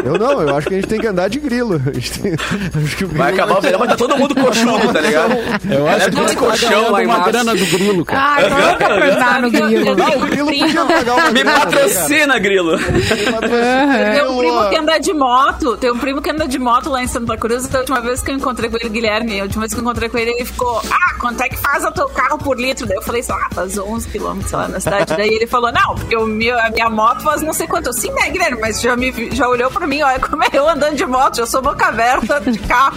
[0.04, 1.80] Eu não, eu acho que a gente tem que andar de grilo.
[1.86, 4.34] A gente tem- acho que o grilo Vai acabar o verão, mas tá todo mundo
[4.34, 5.32] coxudo, tá ligado?
[5.70, 8.20] Eu acho que tudo tem colchão lá uma grana do grilo, cara.
[8.20, 9.96] Ai, louca pra andar no Eu- eu grilo.
[9.96, 12.78] tenho O grilo podia pagar uma Me grana, né, patrocina, grilo.
[12.78, 17.02] Tem um primo que anda de moto, tem um primo que anda de moto lá
[17.02, 17.66] em Santa Cruz.
[17.68, 20.08] Da última vez que eu encontrei com ele, Guilherme, a última vez que eu encontrei
[20.08, 22.86] com ele, ele ficou: Ah, quanto é que faz o teu carro por litro?
[22.86, 25.14] Daí eu falei: sei lá, faz 11 quilômetros lá na cidade.
[25.16, 27.86] Daí ele falou: Não, porque o meu, a minha moto faz não sei quanto.
[27.88, 28.60] Eu, Sim, né, Guilherme?
[28.60, 31.46] Mas já, me, já olhou pra mim: Olha como é eu andando de moto, eu
[31.46, 32.96] sou boca aberta de carro.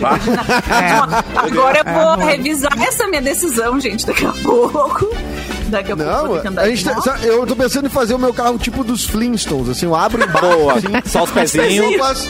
[1.35, 5.07] Agora eu vou revisar essa minha decisão, gente, daqui a pouco.
[5.73, 7.89] Daqui a pouco eu vou Não, que andar a gente sabe, eu tô pensando em
[7.89, 10.73] fazer o meu carro tipo dos Flintstones, assim, eu abro embaixo, Boa.
[10.73, 11.85] assim, Só os pezinhos.
[11.87, 12.25] Vou com as,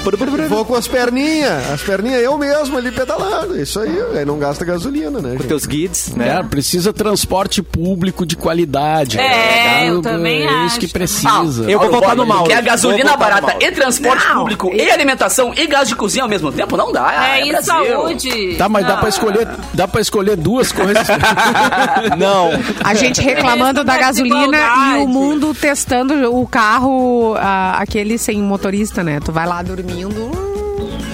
[0.49, 4.63] vou com as perninhas, as perninhas eu mesmo ali pedalando, isso aí, aí não gasta
[4.63, 6.39] gasolina, né, Com teus guides, né?
[6.39, 9.19] É, precisa transporte público de qualidade.
[9.19, 10.12] É, eu Tá?
[10.12, 11.69] também É isso acho que precisa.
[11.69, 12.45] Eu vou votar no Mauro.
[12.47, 14.39] Que é Vou gasolina barata e transporte Não.
[14.39, 16.75] público e alimentação e gás de cozinha ao mesmo tempo?
[16.77, 17.36] Não dá.
[17.36, 18.56] É, é e saúde.
[18.58, 18.97] Tá, mas dá Ah.
[18.97, 21.06] pra escolher, dá pra escolher duas coisas.
[22.17, 22.49] Não.
[22.84, 24.58] A gente reclamando da gasolina
[24.98, 29.19] e o mundo testando o carro, ah, aquele sem motorista, né?
[29.19, 30.52] Tu vai lá dormindo.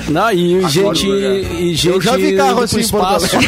[0.10, 3.38] Não, e gente, e gente Eu já vi carro indo assim pro em Porto espaço.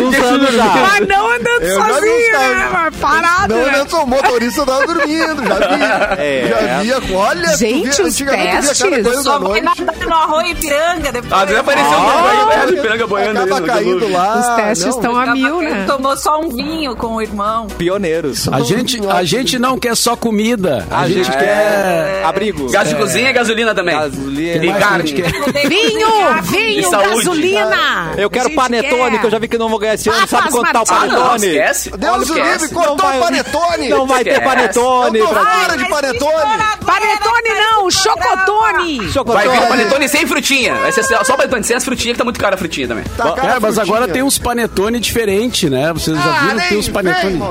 [0.00, 0.64] Uns anos já.
[0.64, 2.68] Mas não andando Eu sozinho, né?
[2.72, 3.78] Mas parado, Não, né?
[3.78, 5.80] não, sou motorista tava dormindo, já vi.
[6.20, 6.48] É.
[6.48, 8.78] Já via, olha, Gente, via, os via testes.
[8.78, 11.32] cada Só vai nadar no arroz e piranga depois.
[11.32, 14.40] Ah, já apareceu um banho de piranga boiando Acaba caindo lá.
[14.40, 15.84] Os testes estão a mil, né?
[15.86, 17.66] Tomou só um vinho com o irmão.
[17.78, 18.48] Pioneiros.
[18.48, 20.86] A gente, a gente não quer só comida.
[20.90, 21.38] A, A gente quer.
[21.38, 22.70] quer abrigo.
[22.70, 23.94] Gás de cozinha e gasolina também.
[23.96, 24.59] Gasolina.
[24.64, 25.68] E que gente quer?
[25.68, 27.16] Vinho, vinho, saúde.
[27.16, 28.12] gasolina.
[28.16, 29.20] Eu quero panetone, quer.
[29.20, 30.26] que eu já vi que não vou ganhar esse ano.
[30.26, 30.84] Sabe quanto tá o.
[30.88, 31.46] Ah, não, panetone?
[31.46, 31.90] esquece.
[31.96, 33.88] Deus o livre, cortou o panetone.
[33.88, 35.18] Não vai ter panetone.
[35.18, 36.62] Não pra- para de panetone.
[36.84, 38.98] Panetone não, chocotone.
[38.98, 39.48] Vai Chocotone.
[39.48, 40.74] vir panetone sem frutinha.
[40.74, 43.04] Vai ser só panetone sem as frutinhas, que tá muito cara a frutinha também.
[43.16, 45.92] Tá cara É, mas agora tem uns panetone diferentes, né?
[45.92, 46.56] Vocês já Ah, viram?
[46.56, 47.40] nem Tem uns panetone.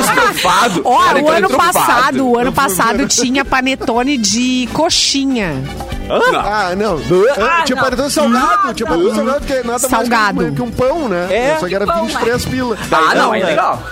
[0.00, 0.82] Estufado.
[0.84, 1.72] Ó, o Panetone ano trufado.
[1.72, 5.54] passado, o ano passado tinha panetone de coxinha.
[6.10, 6.98] Ah, não.
[7.44, 7.84] Ah, tinha não.
[7.84, 8.74] panetone salgado.
[8.74, 10.36] Tinha panetone salgado, que é nada Salgado.
[10.36, 11.26] mais que um, que um pão, né?
[11.30, 11.56] É.
[11.58, 12.78] Só que era Pão, 23 pila.
[12.90, 13.46] Ah, não, é né?
[13.46, 13.82] legal.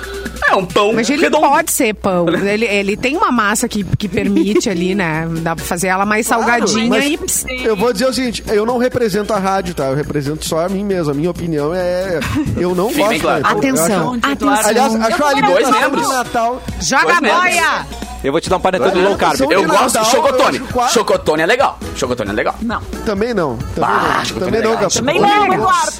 [0.48, 1.48] É um pão Mas ele redondo.
[1.48, 2.26] pode ser pão.
[2.46, 5.26] Ele, ele tem uma massa que, que permite ali, né?
[5.40, 7.64] Dá pra fazer ela mais salgadinha mas- e.
[7.64, 9.86] Eu vou dizer o seguinte, eu não represento a rádio, tá?
[9.86, 11.10] Eu represento só a mim mesmo.
[11.10, 12.20] A minha opinião é...
[12.56, 13.20] Eu não Fique gosto.
[13.20, 13.42] claro.
[13.42, 13.50] né?
[13.50, 14.68] Atenção, acho- atenção.
[14.68, 16.06] Aliás, acho a alimentação Dois membros.
[16.08, 16.62] de Natal...
[16.80, 17.86] Joga boia!
[18.24, 19.40] Eu vou te dar um panetone Olha, low carb.
[19.50, 20.58] Eu gosto de chocotone.
[20.72, 21.78] quase- Chocotone é legal.
[21.94, 22.54] Chocotone é legal.
[22.62, 22.80] Não.
[23.04, 23.56] Também não.
[23.56, 24.40] Também Bah, não.
[24.40, 24.88] Também é não, legal.
[24.90, 24.90] Gabriel.
[24.90, 25.92] Também não, Eduardo.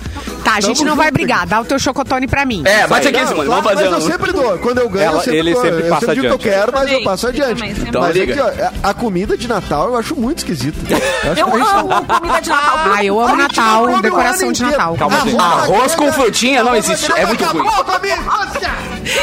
[0.46, 1.14] Tá, a gente Tamo não vai junto.
[1.14, 1.44] brigar.
[1.44, 2.62] Dá o teu chocotone pra mim.
[2.64, 3.48] É, bate aqui, Simone.
[3.48, 4.56] Vamos fazer Mas eu sempre dou.
[4.58, 5.62] Quando eu ganho, Ela- eu sempre ele dou.
[5.62, 6.54] sempre eu passa sempre digo que eu adiante.
[6.60, 7.54] quero, mas eu Também, passo adiante.
[7.56, 7.88] também, sempre.
[7.88, 8.44] Então mas liga.
[8.46, 10.78] aqui, ó, a comida de Natal eu acho muito esquisita.
[10.88, 12.78] Eu acho Eu que a gente- amo comida de Natal.
[12.94, 14.62] Ah, eu amo Natal, o decoração de.
[14.62, 14.96] Natal.
[14.96, 15.36] Calma, gente.
[15.40, 17.10] Arroz com frutinha não existe.
[17.12, 17.64] É muito ruim.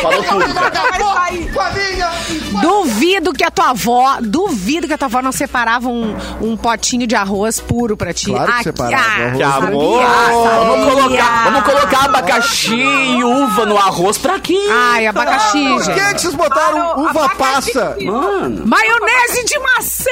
[0.02, 0.46] Falou tudo.
[2.62, 7.06] Duvido que a tua avó, duvido que a tua avó não separava um, um potinho
[7.08, 8.28] de arroz puro pra ti.
[8.28, 10.04] Claro que Aqui, separava, ah, arroz Que sabia, amor!
[10.68, 14.58] Vamos colocar, vamos colocar abacaxi e uva no arroz pra quê?
[14.72, 16.14] Ai, abacaxi, Por que, gente.
[16.16, 17.74] que vocês botaram Claro, uva abacaxi.
[17.74, 17.98] passa?
[18.04, 18.66] Mano.
[18.68, 20.10] Maionese de maçã!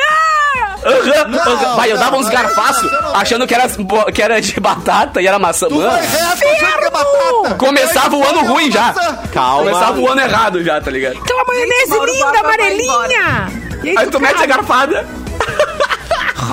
[0.84, 1.76] Aham.
[1.76, 3.68] Vai, eu dava uns garfaços achando que era,
[4.14, 5.68] que era de batata e era maçã.
[5.68, 7.56] Tu Mano, é batata.
[7.56, 8.94] começava o ano ruim já.
[9.32, 9.64] Calma.
[9.72, 11.18] Começava o ano errado já, tá ligado?
[11.18, 13.52] Aquela maionese linda, amarelinha!
[13.98, 15.08] Aí tu mete a garfada.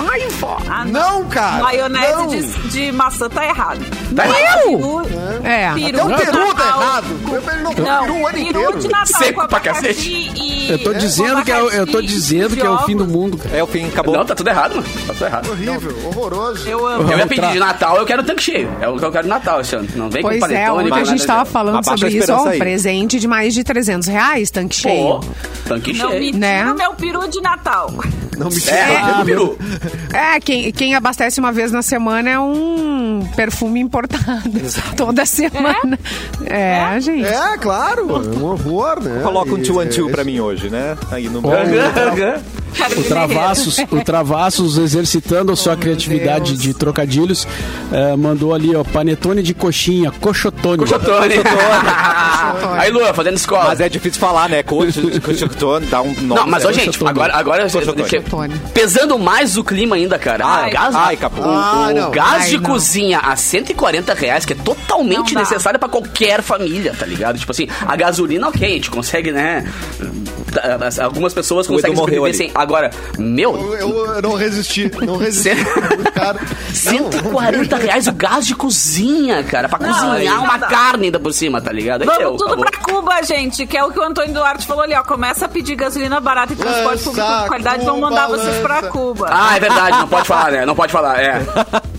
[0.09, 0.57] raiva!
[0.69, 1.63] Ah, Não, cara.
[1.63, 2.27] Maionese não.
[2.27, 3.79] de, de maçã tá errado.
[4.15, 4.61] Tá errado.
[4.69, 5.01] Eu?
[5.43, 5.67] É.
[5.67, 7.05] Até o peru tá errado.
[7.31, 8.79] Eu não Não, peru o ano peru inteiro.
[8.79, 10.09] de Natal Seco pra cacete.
[10.09, 13.07] e- Eu tô dizendo que é, o- eu tô dizendo que é o fim do
[13.07, 13.57] mundo, cara.
[13.57, 14.15] É o fim, acabou.
[14.15, 14.87] Não, tá tudo errado, mano.
[15.07, 15.49] Tá tudo errado.
[15.49, 16.67] Horrível, horroroso.
[16.67, 17.11] Eu amo.
[17.11, 18.69] Eu ia pedir de Natal, eu quero tanque cheio.
[18.81, 19.87] É o que eu quero de Natal esse ano.
[19.95, 20.91] Não vem Pois com é, panetone.
[20.91, 22.31] ontem a gente tava falando sobre isso.
[22.33, 25.19] Ó, um presente de mais de 300 reais, tanque cheio.
[25.19, 25.25] Pô,
[25.67, 26.37] tanque Não me cheio.
[26.37, 26.71] Né?
[26.71, 27.91] o meu peru de Natal.
[28.39, 29.21] Não me É, tira.
[29.21, 29.57] é, peru.
[30.13, 34.49] É, quem, quem abastece uma vez na semana é um perfume importado.
[34.95, 35.99] Toda semana.
[36.45, 37.25] É, gente.
[37.25, 38.07] É, claro.
[38.15, 39.21] É um horror, né?
[39.21, 40.97] Coloca um two and two é- pra mim hoje, né?
[41.11, 42.41] Aí no aham.
[42.97, 47.47] O Travassos, o Travassos exercitando a sua criatividade de trocadilhos,
[47.91, 50.77] eh, mandou ali, ó, panetone de coxinha, coxotone.
[50.77, 51.33] Cochotone.
[52.77, 53.65] Aí, Lua, fazendo escola.
[53.69, 54.61] Mas é difícil falar, né?
[54.63, 55.01] Coach,
[55.89, 56.41] dá um nome.
[56.41, 56.85] Não, mas, ó, certo.
[56.85, 58.03] gente, agora, agora Cochotone.
[58.73, 60.45] Pesando mais o clima ainda, cara.
[60.45, 61.41] Ai, o gás, ai, capô.
[61.41, 62.11] o, Ah, o não.
[62.11, 62.69] gás Ai, de não.
[62.69, 67.37] cozinha a 140 reais, que é totalmente Não necessário pra qualquer família, tá ligado?
[67.39, 69.65] Tipo assim, a gasolina, ok, a gente consegue, né?
[71.01, 72.33] Algumas pessoas O conseguem sobreviver ali.
[72.37, 72.51] sem.
[72.55, 75.49] Agora, meu, Eu, eu- eu não resisti, não resisti.
[76.13, 76.39] Caro.
[76.73, 81.33] 140 reais o gás de cozinha, cara, pra cozinhar aí uma não carne ainda por
[81.33, 82.01] cima, tá ligado?
[82.01, 82.65] Aí Vamos deu, tudo acabou.
[82.65, 85.03] pra Cuba, gente, que é o que o Antônio Duarte falou ali, ó.
[85.03, 88.57] Começa a pedir gasolina barata e transporte Lança, público de qualidade, vão Cuba, mandar vocês
[88.61, 88.83] pra.
[88.89, 89.27] Cuba.
[89.31, 90.65] Ah, é verdade, não pode falar, né?
[90.65, 91.39] Não pode falar, é.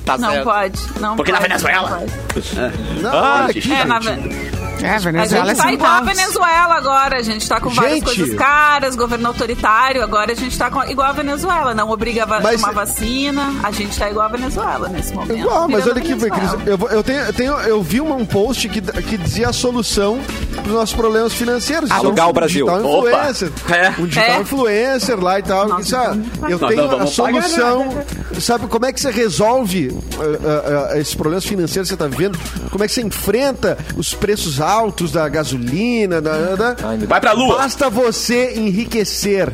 [0.04, 0.44] Tá não certo.
[0.44, 1.90] pode, não Porque na pode, Venezuela.
[1.90, 3.00] não pode.
[3.02, 3.46] Não, Ah,
[3.80, 4.50] É, na gente.
[4.82, 6.16] É, A Venezuela gente é tá igual a centavos.
[6.20, 8.04] Venezuela agora, a gente tá com várias Gente.
[8.04, 12.26] coisas caras, governo autoritário, agora a gente tá com, igual a Venezuela, não obriga a
[12.26, 15.38] va- Mas- tomar vacina, a gente tá igual a Venezuela nesse momento.
[15.38, 16.14] Igual, mas olha aqui.
[16.14, 20.20] Cris, eu, eu, tenho, eu, tenho, eu vi um post que, que dizia a solução
[20.54, 21.90] para os nossos problemas financeiros.
[21.90, 22.66] Alugar é o Brasil.
[22.66, 23.08] Um digital Opa.
[23.10, 23.52] influencer.
[23.70, 23.88] É.
[24.00, 24.40] Um digital É.
[24.40, 25.68] influencer lá e tal.
[25.68, 26.16] Nossa, Isso, ah,
[26.48, 28.04] eu Nós tenho não a solução.
[28.40, 32.06] Sabe como é que você resolve ah, ah, ah, esses problemas financeiros que você está
[32.06, 32.38] vivendo?
[32.70, 34.69] Como é que você enfrenta os preços altos
[35.12, 36.20] da gasolina?
[36.20, 37.56] Da, da- Vai pra lua.
[37.56, 39.52] Basta você enriquecer.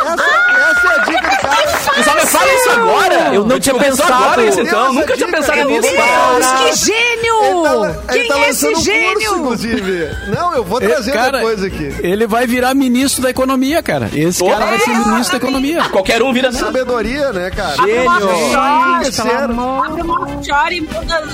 [0.00, 2.02] Essa, essa é a dica do cara.
[2.04, 3.34] Só me fala isso agora?
[3.34, 4.24] Eu não tinha Pensou pensado.
[4.24, 4.92] agora isso, então?
[4.94, 5.92] Nunca tinha pensado é Meu nisso.
[5.94, 7.62] Deus, que Ele gênio!
[7.62, 9.14] tá, ele Quem tá é esse gênio?
[9.14, 10.08] curso, inclusive.
[10.28, 11.94] Não, eu vou trazer cara, depois aqui.
[12.00, 14.08] Ele vai virar ministro da economia, cara.
[14.14, 15.84] Esse cara vai ser ministro da economia.
[15.90, 16.50] Qualquer um vira.
[16.52, 17.76] Sabedoria, né, cara?
[17.76, 18.10] Gênio.
[19.84, 21.26] Abre uma offshore e muda,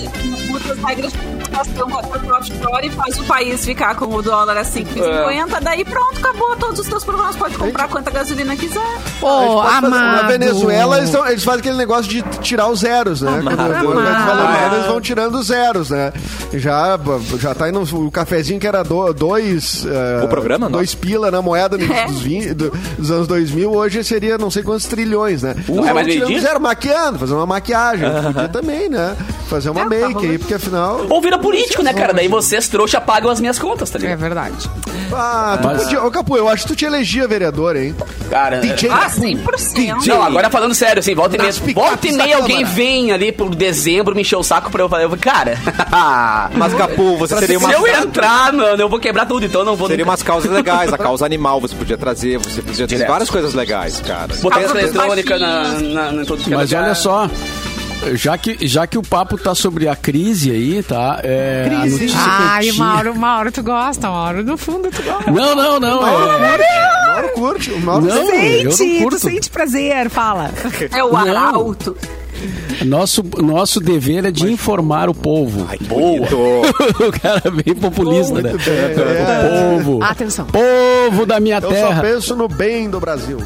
[0.49, 4.23] muda as regras de tributação, bota pro offshore e faz o país ficar com o
[4.23, 5.61] dólar a 5,50.
[5.63, 7.37] Daí pronto, acabou todos os teus problemas.
[7.37, 8.97] Pode comprar quanta gasolina quiser.
[9.21, 10.23] Pô, pode fazer- amado.
[10.23, 13.41] Na Venezuela, eles, tão- eles fazem aquele negócio de tirar os zeros, né?
[13.43, 16.13] Quando quando eles falam merda, eles vão tirando os zeros, né?
[16.55, 16.99] Já,
[17.39, 19.85] já tá indo o cafezinho que era do- dois...
[19.87, 20.73] eh, O programa, não?
[20.79, 22.07] Dois pila na moeda dos, É.
[22.07, 25.55] 20 do- dos anos 2000, hoje seria não sei quantos trilhões, né?
[25.69, 28.09] Não é Vão mais tirando zero, maquiando, fazer uma maquiagem.
[28.23, 29.17] Podia também, né?
[29.49, 30.39] Fazer uma É, tá make aí, rolando.
[30.41, 31.07] porque afinal...
[31.09, 32.13] Ou vira político, né, cara?
[32.13, 34.19] Daí vocês, trouxa, pagam as minhas contas, tá É ligado?
[34.19, 34.71] verdade.
[35.13, 36.03] Ah, tu Mas- podia...
[36.05, 37.95] Ô, Capu, eu acho que tu te elegia vereador, hein?
[38.47, 38.61] Cara.
[38.61, 39.21] DJ Ah, Capu.
[39.21, 40.07] 100%.
[40.07, 43.55] Não, agora falando sério, assim, volta e meia, volta e meia alguém vem ali por
[43.55, 45.59] dezembro me encher o saco pra eu falar, eu falei, cara,
[46.55, 47.69] Mas, Capu, você teria uma...
[47.69, 50.13] se eu entrar, mano, eu vou quebrar tudo, então eu não vou Seria nunca.
[50.13, 54.01] umas causas legais, a causa animal você podia trazer, você podia trazer várias coisas legais,
[54.01, 54.29] cara.
[54.41, 56.23] Botei Causa essa eletrônica na, na, na
[56.57, 57.29] Mas olha só,
[58.15, 61.19] já que, já que o papo tá sobre a crise aí, tá?
[61.23, 64.45] É, a notícia que eu Ai, tinha- Mauro, Mauro, tu gosta, Mauro.
[64.45, 65.31] No fundo, tu gosta.
[65.31, 66.01] Não, não, não.
[66.03, 66.63] O É, Mauro
[67.25, 67.71] curte.
[67.73, 70.51] O Mauro Não, eu não Sente, sente prazer, fala.
[70.93, 71.17] É o Não.
[71.17, 71.97] arauto.
[72.85, 75.67] Nosso, nosso dever é de informar o povo.
[75.83, 76.27] Boa.
[77.09, 78.51] o cara é bem populista, né?
[78.51, 79.71] Muito bem, é.
[79.79, 80.03] Povo.
[80.03, 80.47] Atenção.
[80.47, 82.03] Povo da minha Eu só terra.
[82.03, 83.39] penso no bem do Brasil.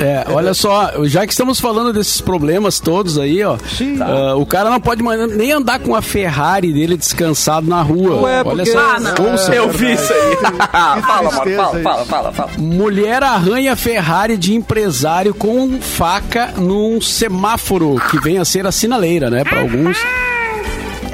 [0.00, 3.56] É, olha só, já que estamos falando desses problemas todos aí, ó,
[4.00, 8.22] ah, o cara não pode mais nem andar com a Ferrari dele descansado na rua.
[8.22, 8.78] Ué, olha porque- só.
[8.78, 9.54] Ah, não.
[9.54, 10.36] Eu vi isso aí.
[11.02, 12.50] fala, mano, fala, fala, fala, fala.
[12.58, 19.28] Mulher arranha Ferrari de empresário com faca num semáforo, que vem a ser a sinaleira,
[19.30, 19.96] né, para alguns.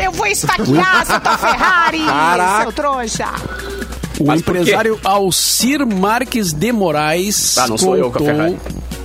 [0.03, 2.62] Eu vou esfaquear essa tua Ferrari, Caraca.
[2.62, 3.29] seu trouxa.
[4.20, 8.57] O Mas empresário Alcir Marques de Moraes Ah, não sou eu com a contou Ferrari.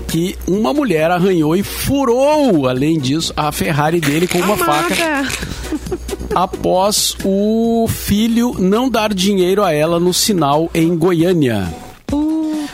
[0.07, 5.27] que uma mulher arranhou e furou, além disso, a Ferrari dele com uma faca Amada.
[6.35, 11.67] após o filho não dar dinheiro a ela no sinal em Goiânia.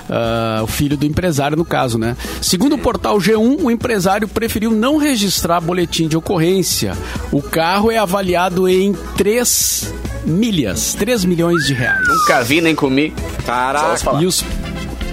[0.09, 2.15] Ah, o filho do empresário, no caso, né?
[2.41, 6.97] Segundo o portal G1, o empresário preferiu não registrar boletim de ocorrência.
[7.31, 9.93] O carro é avaliado em 3
[10.25, 12.05] milhas, 3 milhões de reais.
[12.07, 13.13] Nunca vi nem comi.
[13.45, 14.21] Caraca.
[14.21, 14.43] E os,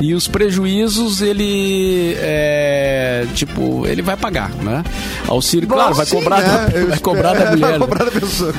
[0.01, 4.83] e os prejuízos, ele é, tipo, ele vai pagar, né?
[5.29, 6.47] Auxílio, claro, vai Sim, cobrar, né?
[6.49, 7.61] da, vai espero- cobrar da mulher.
[7.71, 8.53] Vai cobrar da pessoa.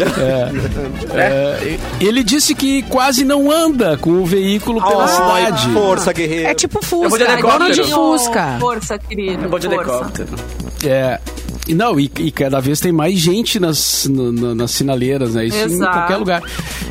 [1.14, 5.70] É, ele disse que quase não anda com o veículo pela Ai, cidade.
[5.74, 6.48] força, guerreiro.
[6.50, 7.88] É tipo de Fusca, é de helicóptero.
[7.90, 8.58] Fusca.
[8.60, 9.44] Força, querido.
[9.46, 9.82] Eu vou de força.
[9.92, 10.30] helicóptero.
[10.86, 11.20] É.
[11.68, 15.46] E Não, e, e cada vez tem mais gente nas, no- nas sinaleiras, né?
[15.46, 15.92] Isso em Exato.
[15.94, 16.42] qualquer lugar.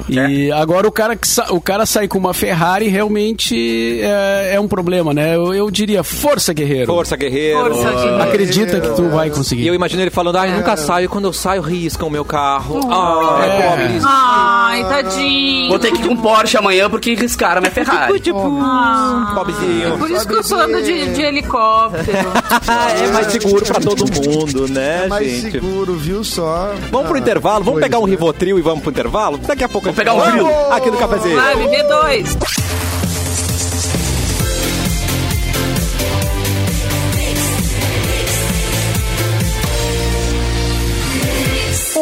[0.08, 4.60] E agora o cara, que sa- o cara sair com uma Ferrari realmente é, é
[4.60, 5.34] um problema, né?
[5.36, 6.86] Eu, eu diria, força, guerreiro.
[6.86, 7.74] Força, guerreiro.
[7.74, 8.22] Força, guerreiro.
[8.22, 9.66] Acredita que tu vai E conseguir.
[9.66, 12.80] eu imagino ele falando, ai, nunca saio, quando eu saio, riscam o meu carro.
[12.90, 13.62] Ai, É.
[13.68, 14.00] pobre.
[14.04, 15.68] Ai, tadinho.
[15.68, 18.20] Vou ter que ir com Porsche amanhã porque riscaram minha Ferrari.
[18.62, 19.98] Ah, Pobrezinho.
[19.98, 22.06] Por isso que eu sou ando de, de helicóptero.
[23.00, 25.52] É mais seguro pra todo mundo, né, É mais gente?
[25.52, 26.72] seguro, viu só?
[26.90, 27.64] Vamos pro Ah, intervalo?
[27.64, 28.10] Vamos pois pegar um é.
[28.10, 29.38] Rivotril e vamos pro intervalo?
[29.38, 30.32] Daqui a pouco Vamos pegar um Vamos!
[30.32, 30.72] Vril.
[30.72, 31.36] Aqui no cafezinho.
[31.36, 32.36] Vai, viver dois.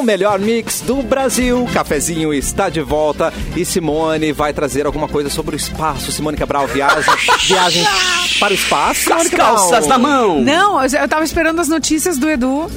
[0.09, 1.68] Melhor mix do Brasil.
[1.71, 6.11] Cafezinho está de volta e Simone vai trazer alguma coisa sobre o espaço.
[6.11, 7.12] Simone Cabral viaja,
[7.47, 7.85] viagem
[8.40, 9.12] para o espaço.
[9.12, 10.40] As calças na mão.
[10.40, 12.71] Não, eu tava esperando as notícias do Edu.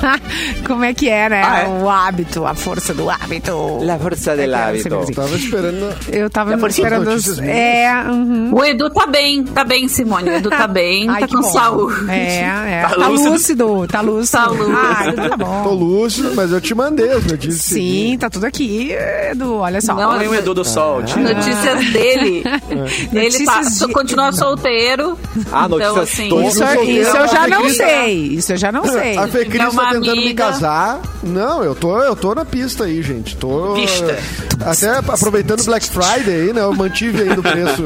[0.66, 1.42] Como é que é, né?
[1.42, 1.68] Ah, é?
[1.82, 3.78] O hábito, a força do hábito.
[3.82, 4.88] La força del É, hábito.
[4.94, 5.96] eu Tava esperando.
[6.12, 7.38] Eu tava esperando as...
[7.38, 8.50] É, uhum.
[8.54, 10.28] O Edu tá bem, tá bem, Simone.
[10.28, 11.52] O Edu tá bem, Ai, tá com bom.
[11.52, 12.10] saúde.
[12.10, 12.82] É, é.
[12.82, 13.30] Tá Tá, lúcido.
[13.30, 14.38] lúcido, tá lúcido.
[14.38, 14.76] Tá lúcido.
[14.76, 15.74] Ah, Edu tá Tô bom.
[15.74, 17.62] lúcido, mas eu te mandei as notícias.
[17.62, 18.92] Sim, tá tudo aqui,
[19.30, 19.56] Edu.
[19.56, 19.94] Olha só.
[19.94, 21.02] Não, Olha o Edu do Sol.
[21.04, 21.18] tio.
[21.22, 22.42] Notícias dele.
[23.12, 25.18] Ele tá, Notícias só de- continua solteiro.
[25.52, 26.46] Ah, notícias então, assim.
[26.48, 26.90] Isso, solteiro.
[27.02, 28.16] isso eu já não sei.
[28.34, 29.16] Isso eu já não sei.
[29.16, 30.44] A Fecris É uma tá tentando me amiga.
[30.44, 31.00] casar.
[31.22, 33.36] Não, eu tô, eu tô na pista aí, gente.
[33.36, 33.74] Tô.
[33.74, 34.18] Pista.
[34.64, 36.60] Até aproveitando Black Friday aí, né?
[36.62, 37.84] Eu mantive aí no preço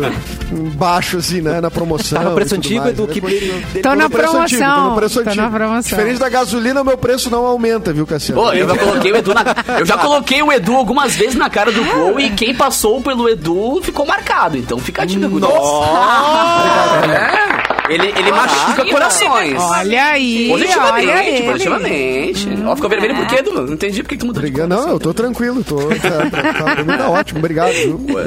[0.77, 1.61] baixo, assim, né?
[1.61, 2.19] Na promoção.
[2.19, 3.13] Tá no preço e tudo antigo, mais, Edu, né?
[3.73, 3.81] que...
[3.81, 4.97] Tô Tô na no preço antigo, tô no promoção.
[4.97, 5.43] preço Tô antigo.
[5.43, 5.81] na promoção.
[5.99, 8.41] Diferente da gasolina, o meu preço não aumenta, viu, Cassiano?
[8.43, 9.45] Pô, eu já coloquei o Edu na...
[9.79, 13.29] Eu já coloquei o Edu algumas vezes na cara do gol e quem passou pelo
[13.29, 14.57] Edu ficou marcado.
[14.57, 15.27] Então fica a dica.
[17.11, 17.71] É.
[17.93, 19.55] Ele, ele machuca corações.
[19.59, 21.51] Olha aí, olha Positivamente, ele.
[21.51, 22.49] positivamente.
[22.65, 23.67] Ó, ficou vermelho por quê, Dudu?
[23.67, 24.69] Não entendi por que tu mudou cor.
[24.69, 25.65] Não, eu tô tranquilo.
[25.65, 27.41] Tô, tá, tá, mim tá ótimo.
[27.41, 27.75] Obrigado?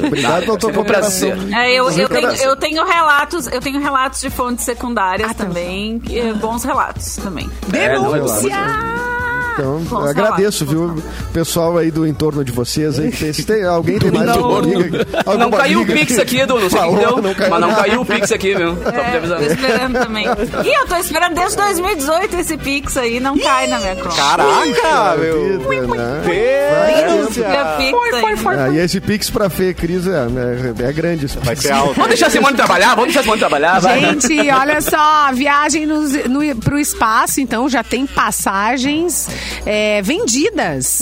[0.06, 1.30] Obrigado pela tua um cooperação.
[1.56, 5.46] É, eu, eu, tenho, eu tenho relatos, eu tenho relatos de fontes secundárias Ah, tá.
[5.46, 7.50] também, é, bons relatos também.
[7.72, 8.20] É, não, é
[9.54, 13.12] Então, Vamos agradeço, falar, viu, pessoal aí do entorno de vocês aí.
[13.34, 16.60] Se tem, alguém tem mais Não, alguma amiga- Não caiu o Pix aqui, Edu.
[16.60, 17.22] Não sei o que falou, deu.
[17.22, 18.76] não caiu mas não caiu o Pix aqui, viu?
[18.76, 19.40] Só pra te É, avisar.
[19.40, 20.26] tô esperando também.
[20.64, 24.16] Ih, eu tô esperando desde 2018 esse Pix aí, não cai na minha conta.
[24.16, 25.62] Caraca, meu.
[28.58, 30.28] Ah, e esse Pix pra Fê Cris é,
[30.84, 31.26] é, é grande.
[31.26, 31.94] Esse Vai ser alto.
[31.94, 32.90] Vamos deixar a Simone trabalhar?
[32.96, 33.80] Vamos deixar a Simone trabalhar?
[33.80, 34.00] Vai.
[34.00, 39.28] Gente, olha só, viagem nos, no, pro espaço, então já tem passagens
[39.66, 41.02] é, vendidas.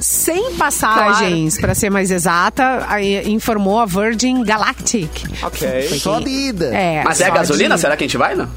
[0.00, 2.86] 100 passagens, pra ser mais exata,
[3.26, 5.10] informou a Virgin Galactic.
[5.42, 5.88] Ok.
[5.98, 6.66] Só de ida.
[6.74, 7.74] É, Mas é gasolina?
[7.74, 8.48] de- Será que a gente vai, não?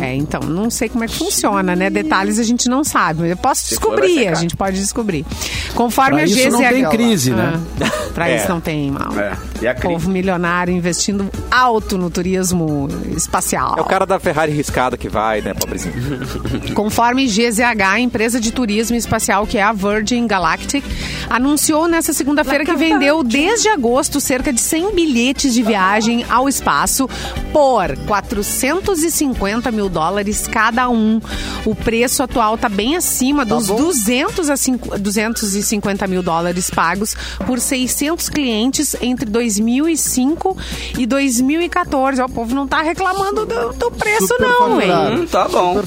[0.00, 1.90] É, então, não sei como é que funciona, né?
[1.90, 3.28] Detalhes a gente não sabe.
[3.28, 5.26] Eu posso Se descobrir, a gente pode descobrir.
[5.74, 6.68] Conforme Pra a isso não GZH...
[6.70, 7.60] tem crise, né?
[7.80, 8.36] Ah, pra É.
[8.36, 9.12] isso não tem mal.
[9.18, 9.36] É.
[9.60, 9.92] E a crise?
[9.94, 13.74] Povo milionário investindo alto no turismo espacial.
[13.76, 15.94] É o cara da Ferrari riscada que vai, né, pobrezinho?
[16.74, 20.84] Conforme GZH, a empresa de turismo espacial que é a Virgin Galactic,
[21.28, 27.08] anunciou nessa segunda-feira que vendeu desde agosto cerca de 100 bilhetes de viagem ao espaço
[27.52, 31.20] por 450 mil dólares cada um.
[31.66, 37.14] O preço atual está bem acima dos 200 a cinco- 250 mil dólares pagos
[37.46, 40.56] por 600 clientes entre 2005
[40.98, 42.20] e 2014.
[42.22, 44.90] Ó, O povo não está reclamando do, do preço, Super não, hein?
[45.22, 45.80] Hum, tá bom.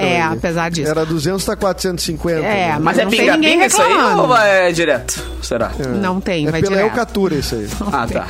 [0.00, 0.32] É, aí.
[0.32, 0.90] apesar disso.
[0.90, 2.40] Era 200, tá 450.
[2.40, 2.42] É,
[2.72, 2.78] né?
[2.80, 4.22] Mas é Não tem ninguém isso aí reclamando.
[4.22, 5.22] ou vai direto?
[5.42, 5.70] Será?
[6.00, 6.90] Não tem, É vai pela direto.
[6.90, 7.68] Eucatura isso aí.
[7.92, 8.26] Ah, tá.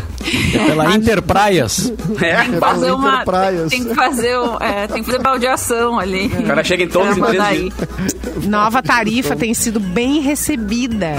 [0.66, 1.92] Pela Interpraias.
[2.20, 2.36] É.
[2.42, 3.08] Tem que fazer uma.
[3.14, 3.70] Interpraias.
[3.70, 6.26] Tem que fazer, um- é, tem fazer baldeação ali.
[6.26, 7.72] O cara chega em todos aí.
[8.44, 11.14] Nova tarifa tem sido bem recebida.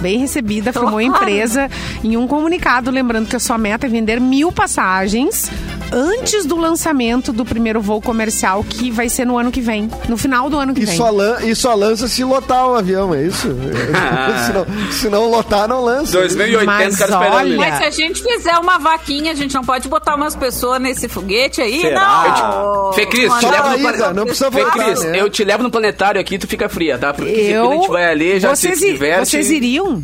[0.00, 1.70] Bem recebida, afirmou a empresa
[2.02, 5.48] em um comunicado, lembrando que a sua meta é vender mil passagens
[5.92, 9.88] antes do lançamento do primeiro voo comercial, que vai ser no ano que vem.
[10.08, 10.96] No final do ano que E vem.
[10.96, 13.48] só, lan- e só lança se lotar o avião, é isso?
[14.46, 16.12] se, não, se não lotar, não lança.
[16.12, 17.34] 2080, Mas cara esperando.
[17.34, 17.56] olha-.
[17.56, 21.08] Mas se a gente fizer uma vaquinha, a gente não pode botar umas pessoas nesse
[21.08, 21.80] foguete aí?
[21.82, 22.00] Será?
[22.00, 22.86] Não.
[22.86, 25.20] Eu te- Fê Cris, te levo no planeta- não precisa Fê, voltar, Cris, né?
[25.20, 27.12] eu te levo no planetário aqui, tu fica fria, tá?
[27.12, 29.28] Porque Eu, a gente vai ali, já vocês, se diverte.
[29.30, 30.02] vocês iriam?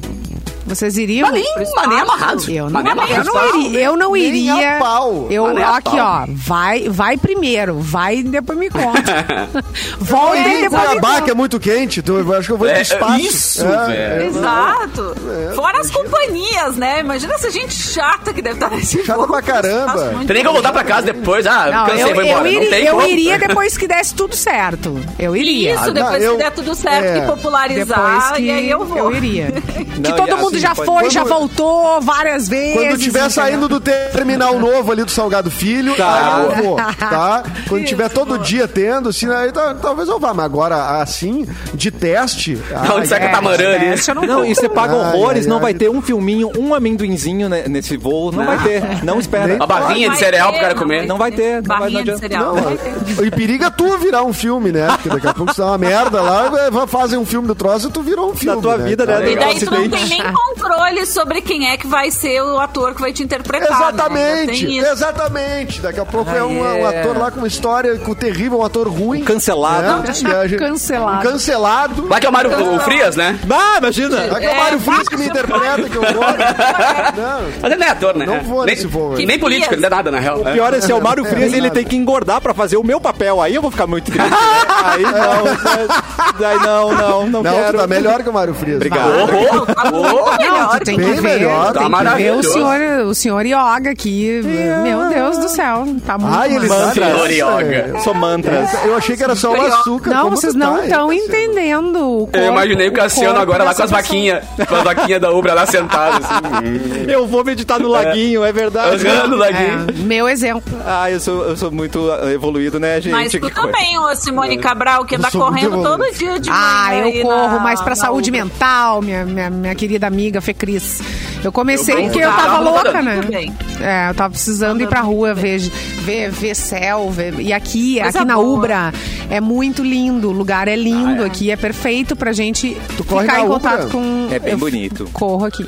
[0.68, 1.30] Vocês iriam?
[1.30, 2.50] Mas nem, mas nem amarrado.
[2.50, 3.24] Eu não, nem eu amarrado.
[3.32, 3.80] não iria.
[3.80, 4.76] Eu não Nem iria.
[4.76, 5.26] a pau.
[5.30, 6.24] Eu, nem a aqui, pau.
[6.24, 6.26] ó.
[6.28, 7.78] Vai, vai primeiro.
[7.80, 9.48] Vai e depois me conta.
[9.98, 11.30] Volta e Tem depois me Cuiabá, que conta.
[11.30, 13.20] é muito quente, então eu acho que eu vou É, pro espaço.
[13.20, 14.22] isso, É, velho.
[14.22, 14.26] é.
[14.26, 15.14] Exato.
[15.54, 17.00] Fora as companhias, né?
[17.00, 19.26] Imagina essa gente chata que deve estar nesse Chata voo.
[19.28, 20.14] pra caramba.
[20.26, 21.46] Tem nem que eu voltar pra casa depois.
[21.46, 22.48] Ah, Não, cansei, eu, vou eu embora.
[22.48, 25.00] iria, não tem eu iria depois que desse tudo certo.
[25.18, 25.74] Eu iria.
[25.74, 27.20] Isso, Ah, depois não, eu- que der tudo certo, é.
[27.20, 29.12] que popularizar, Depois que e aí eu vou.
[29.14, 29.52] iria.
[30.02, 32.74] que todo e mundo já foi, já quando- voltou várias vezes.
[32.74, 36.36] Quando tiver saindo do terminal novo ali do Salgado Filho, Tá.
[36.36, 37.42] aí eu vou, tá?
[37.68, 40.32] Quando tiver todo dia tendo, assim, aí tá- talvez eu vá.
[40.34, 42.58] Mas agora, assim, de teste...
[42.94, 43.84] Onde sai É, catamarã ali?
[43.86, 45.62] teste eu não Não, e você paga Ai, horrores, ai, não ai.
[45.62, 48.30] vai ter um filminho, um amendoinzinho né, nesse voo.
[48.32, 49.04] Não vai ter.
[49.04, 49.54] Não espera.
[49.56, 51.06] Uma barrinha de cereal pro cara não comer.
[51.06, 51.62] Não vai ter.
[51.62, 52.54] Não não Barrinha de cereal.
[52.56, 54.86] Não, e periga tu virar um filme, né?
[54.92, 57.88] Porque daqui a pouco se dá uma merda lá, vai- fazem um filme do troço
[57.88, 58.60] e tu virou um filme.
[58.62, 59.12] tua vida, né?
[59.14, 59.30] cara?
[59.30, 60.22] E daí tu não tem nem
[60.54, 63.68] controle sobre quem é que vai ser o ator que vai te interpretar.
[63.70, 63.76] né?
[63.76, 64.86] Exatamente, isso.
[64.86, 65.80] exatamente.
[65.80, 68.88] Daqui a pouco é um, um ator lá com uma história com terrível, um ator
[68.88, 69.24] ruim.
[69.24, 69.82] Cancelado.
[70.02, 70.58] né?
[70.58, 71.18] Cancelado.
[71.18, 72.08] Um cancelado.
[72.08, 73.38] Lá que é o Mário o Frias, né?
[73.50, 74.24] Ah, imagina!
[74.36, 76.22] Aqui é o Mário Frias que me interpreta, que eu vou.
[76.22, 78.26] Não, Mas ele não é ator, né?
[78.26, 79.14] Não vou nem, nesse voo.
[79.14, 80.40] Nem político, ele não é nada, na real.
[80.40, 81.74] O pior é se é o Mário Frias, É, ele nada.
[81.74, 83.40] tem que engordar pra fazer o meu papel.
[83.40, 84.28] Aí eu vou ficar muito triste.
[84.30, 84.36] né?
[84.84, 85.02] Aí
[86.38, 86.48] não.
[86.48, 87.72] Aí não, não, não, não, quero.
[87.72, 88.76] tu tá melhor que o Mário Frias.
[88.76, 89.10] Obrigado.
[89.10, 90.37] Oh, oh, oh.
[90.38, 91.68] Não, tu tem Bem que ver, melhor.
[91.68, 92.52] tu Tá tem que ver o maravilhoso.
[92.52, 94.40] senhor, o senhor Yoga aqui.
[94.82, 96.50] Meu Deus do céu, tá muito Ai.
[96.58, 96.92] Mantras.
[96.94, 97.30] Senhor?
[97.30, 98.00] Yoga.
[98.00, 98.84] Sou mantras.
[98.84, 100.10] Eu achei que era só o açúcar.
[100.10, 100.84] Não, como vocês não tá?
[100.84, 102.36] estão Esse- entendendo o corpo.
[102.38, 104.44] Eu imaginei o Cassiano agora lá com as vaquinhas.
[104.68, 107.06] Com as vaquinhas da Ubra lá sentado, assim.
[107.08, 109.02] Eu vou meditar no laguinho, é verdade.
[109.28, 109.86] No É, laguinho.
[110.04, 110.62] meu exemplo.
[110.86, 113.12] Ah, eu sou, eu sou muito evoluído, né, gente?
[113.12, 117.00] Mas tu também, ô Simone Cabral, que anda muito correndo todo dia de Ah, manhã
[117.00, 121.00] eu aí corro mais pra saúde mental, minha, minha, minha querida amiga Fê Cris.
[121.42, 122.42] Eu comecei Eu porque eu corro.
[122.42, 123.46] tava Ah, louca, muito né?
[123.80, 127.10] É, eu tava precisando ir pra rua ver, ver, ver céu.
[127.10, 128.56] ver- E aqui, Coisa aqui na boa.
[128.58, 128.92] Ubra,
[129.30, 130.28] é muito lindo.
[130.28, 132.76] O lugar é lindo aqui, é perfeito pra gente
[133.06, 133.54] corre ficar em Ubra?
[133.60, 134.28] contato com.
[134.30, 135.08] É bem eu bonito.
[135.12, 135.64] Corro aqui.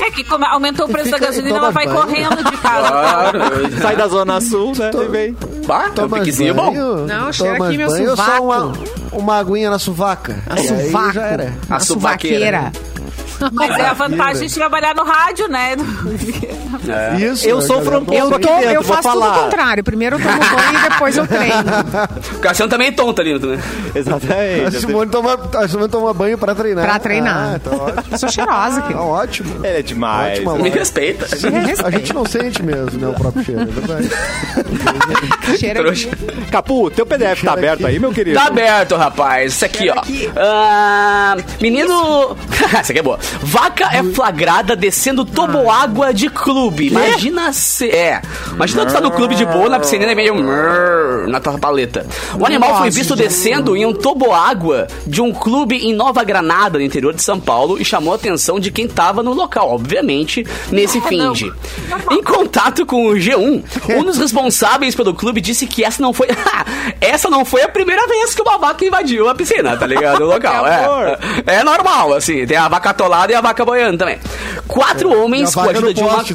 [0.00, 2.00] É que como aumentou o preço da gasolina, ela vai banho.
[2.00, 2.88] correndo de casa.
[2.98, 3.38] Claro.
[3.82, 4.90] Sai da Zona Sul, né?
[4.94, 5.36] E vem.
[5.66, 6.72] Bah, é um bom.
[7.06, 8.72] Não, cheira tomas aqui meu banho ou só uma,
[9.12, 10.38] uma aguinha na suvaca.
[10.56, 11.18] E suvaco.
[11.18, 11.80] A, A suvaqueira.
[11.80, 12.72] suvaqueira.
[13.52, 15.76] Mas é a vantagem de trabalhar no rádio, né?
[17.18, 17.48] Isso.
[17.48, 17.98] Eu galera?
[17.98, 19.38] um Eu, aqui tô, dentro, eu vou faço tudo falar.
[19.38, 19.84] o contrário.
[19.84, 21.48] Primeiro eu tomo banho e depois eu treino.
[22.38, 23.58] O Cassiano também é tonto ali, né?
[23.94, 24.80] A Exatamente.
[24.80, 26.84] Simone toma, a Simone toma banho pra treinar.
[26.84, 27.54] Pra treinar.
[27.54, 28.04] Ah, tá ótimo.
[28.12, 29.04] Eu sou cheirosa, Tá querido.
[29.04, 29.66] ótimo.
[29.66, 30.38] Ele é demais.
[30.38, 31.26] Ótima Me respeita.
[31.84, 34.10] A gente não sente mesmo, né, o próprio cheiro, é verdade.
[35.58, 36.08] Cheira Trouxa.
[36.50, 38.38] Capu, teu PDF tá aberto aí, meu querido?
[38.38, 39.52] Tá aberto, rapaz.
[39.54, 40.00] Isso aqui, ó.
[40.36, 42.36] Ah, menino.
[42.78, 43.18] Essa aqui é boa.
[43.40, 46.88] Vaca é flagrada descendo toboágua de clube.
[46.88, 47.88] Imagina se.
[47.90, 48.20] É.
[48.52, 50.34] Imagina tu tá no clube de boa, na piscina e meio.
[51.28, 52.06] Na tua paleta.
[52.38, 56.84] O animal foi visto descendo em um toboágua de um clube em Nova Granada, no
[56.84, 61.00] interior de São Paulo, e chamou a atenção de quem tava no local, obviamente, nesse
[61.02, 61.52] finge.
[62.10, 63.62] Em contato com o G1,
[63.96, 66.28] um dos responsáveis pelo clube disse que essa não foi.
[67.00, 70.22] essa não foi a primeira vez que uma vaca invadiu a piscina, tá ligado?
[70.22, 70.64] O local.
[70.66, 71.18] Amor.
[71.46, 72.46] É, é normal, assim.
[72.46, 74.18] Tem a vaca atolada e a vaca boiando também.
[74.66, 76.24] Quatro homens E a com a ajuda de uma.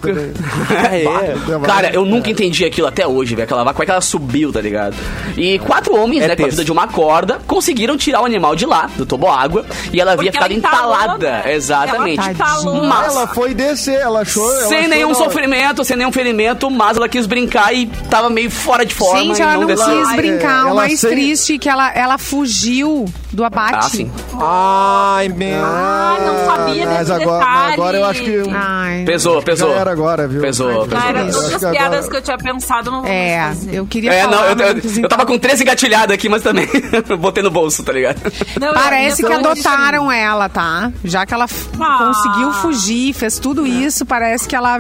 [0.74, 1.34] É,
[1.66, 3.44] Cara, eu nunca entendi aquilo até hoje, velho.
[3.46, 4.96] Aquela vaca, como é que ela subiu, tá ligado?
[5.38, 8.56] E quatro homens, É né, com a ajuda de uma corda, conseguiram tirar o animal
[8.56, 11.44] de lá, do toboágua, e ela havia ficado entalada.
[11.44, 11.54] né?
[11.54, 12.20] Exatamente.
[12.20, 12.84] Ela entalou.
[12.84, 14.50] Mas- Ela foi descer, ela achou.
[14.52, 18.50] ela sem achou nenhum sofrimento, sem nenhum ferimento, mas ela quis brincar e tava meio
[18.50, 20.66] fora de forma Gente, ela não não quis brincar.
[20.72, 23.76] o mais sem- triste é que ela, ela fugiu do abate.
[23.76, 24.12] Ah, sim.
[24.40, 25.64] Ai, meu.
[25.64, 27.74] Ah, não sabia Mas desse agora, detalhe.
[27.74, 28.44] agora eu acho que.
[28.54, 29.04] Ai.
[29.06, 29.74] Pesou, pesou.
[29.74, 30.42] Já era agora, viu?
[30.42, 30.98] Pesou, Ai, pesou.
[31.00, 33.76] Acho todas que as piadas agora- que eu tinha pensado, não É, fazer.
[33.76, 34.36] eu queria É, falar.
[34.36, 36.68] não, eu, eu, mas eu tava com 13 engatilhadas aqui, mas também
[37.20, 38.22] botei no bolso, tá ligado?
[38.60, 40.92] Não, Parece que adotaram ela, tá?
[41.04, 41.46] Já que ela
[41.80, 41.98] Ah.
[42.14, 44.80] conseguiu fugir, fez tudo isso, parece que ela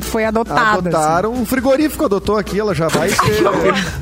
[0.00, 0.60] foi adotada.
[0.60, 0.78] assim.
[0.88, 1.32] Adotaram.
[1.32, 3.42] Um frigorífico adotou aqui, ela já vai ser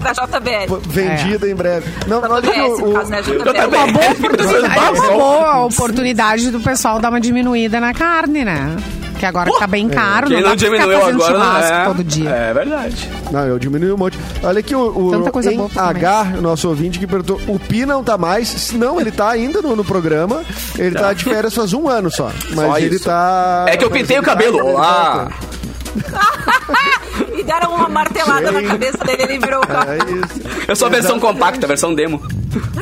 [0.01, 0.77] Da JBL.
[0.89, 1.89] vendida em breve.
[2.07, 3.21] Não, olha que o, no caso, né?
[3.21, 4.37] o, JBL.
[4.37, 4.65] também.
[4.65, 8.77] É uma boa oportunidade do pessoal dar uma diminuída na carne, né?
[9.19, 11.35] Que agora que tá bem caro, Quem não, não dá pra ficar diminuiu fazendo agora,
[11.39, 12.29] churrasco é, todo dia.
[12.31, 13.11] É verdade.
[13.31, 14.19] Não, eu diminui um monte.
[14.43, 15.71] Olha aqui o, o Tanta coisa em boa.
[15.77, 18.73] H, o nosso ouvinte que perguntou, o Pi não tá mais.
[18.73, 20.43] Não, ele tá ainda no, no programa.
[20.77, 22.33] Ele tá de férias faz um ano só.
[22.51, 23.05] Mas Só ele isso.
[23.05, 23.65] tá.
[23.69, 24.59] É que eu pintei o ele tá- cabelo.
[24.59, 25.29] ele Olá.
[27.39, 29.93] E deram uma martelada na cabeça dele, ele virou o tá- carro.
[29.93, 30.49] É isso.
[30.67, 32.21] Eu sou a versão compacta, a versão demo.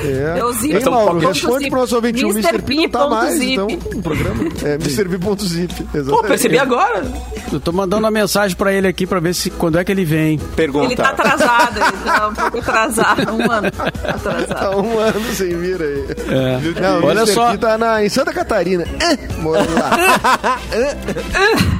[0.05, 0.35] É.
[0.35, 0.79] Deusinho.
[0.79, 1.71] Ei, Mauro, responde zip.
[1.71, 2.25] pro nosso ouvinte.
[2.25, 2.49] O Mr.
[2.49, 2.63] Mr.
[2.63, 3.53] P não tá mais, zip.
[3.53, 4.45] então, no programa.
[4.65, 5.85] É, MrP.zip.
[6.09, 7.05] Pô, percebi agora.
[7.53, 10.05] Eu tô mandando uma mensagem pra ele aqui pra ver se quando é que ele
[10.05, 10.39] vem.
[10.39, 10.87] Pergunta.
[10.87, 13.33] Ele tá atrasado, ele tá um pouco atrasado.
[13.33, 14.47] Um ano atrasado.
[14.47, 16.05] Tá um ano sem vir aí.
[16.29, 16.81] É.
[16.81, 17.33] Não, o Olha Mr.
[17.35, 17.51] só.
[17.53, 18.85] P tá na, em Santa Catarina.
[19.01, 19.91] É, morando lá.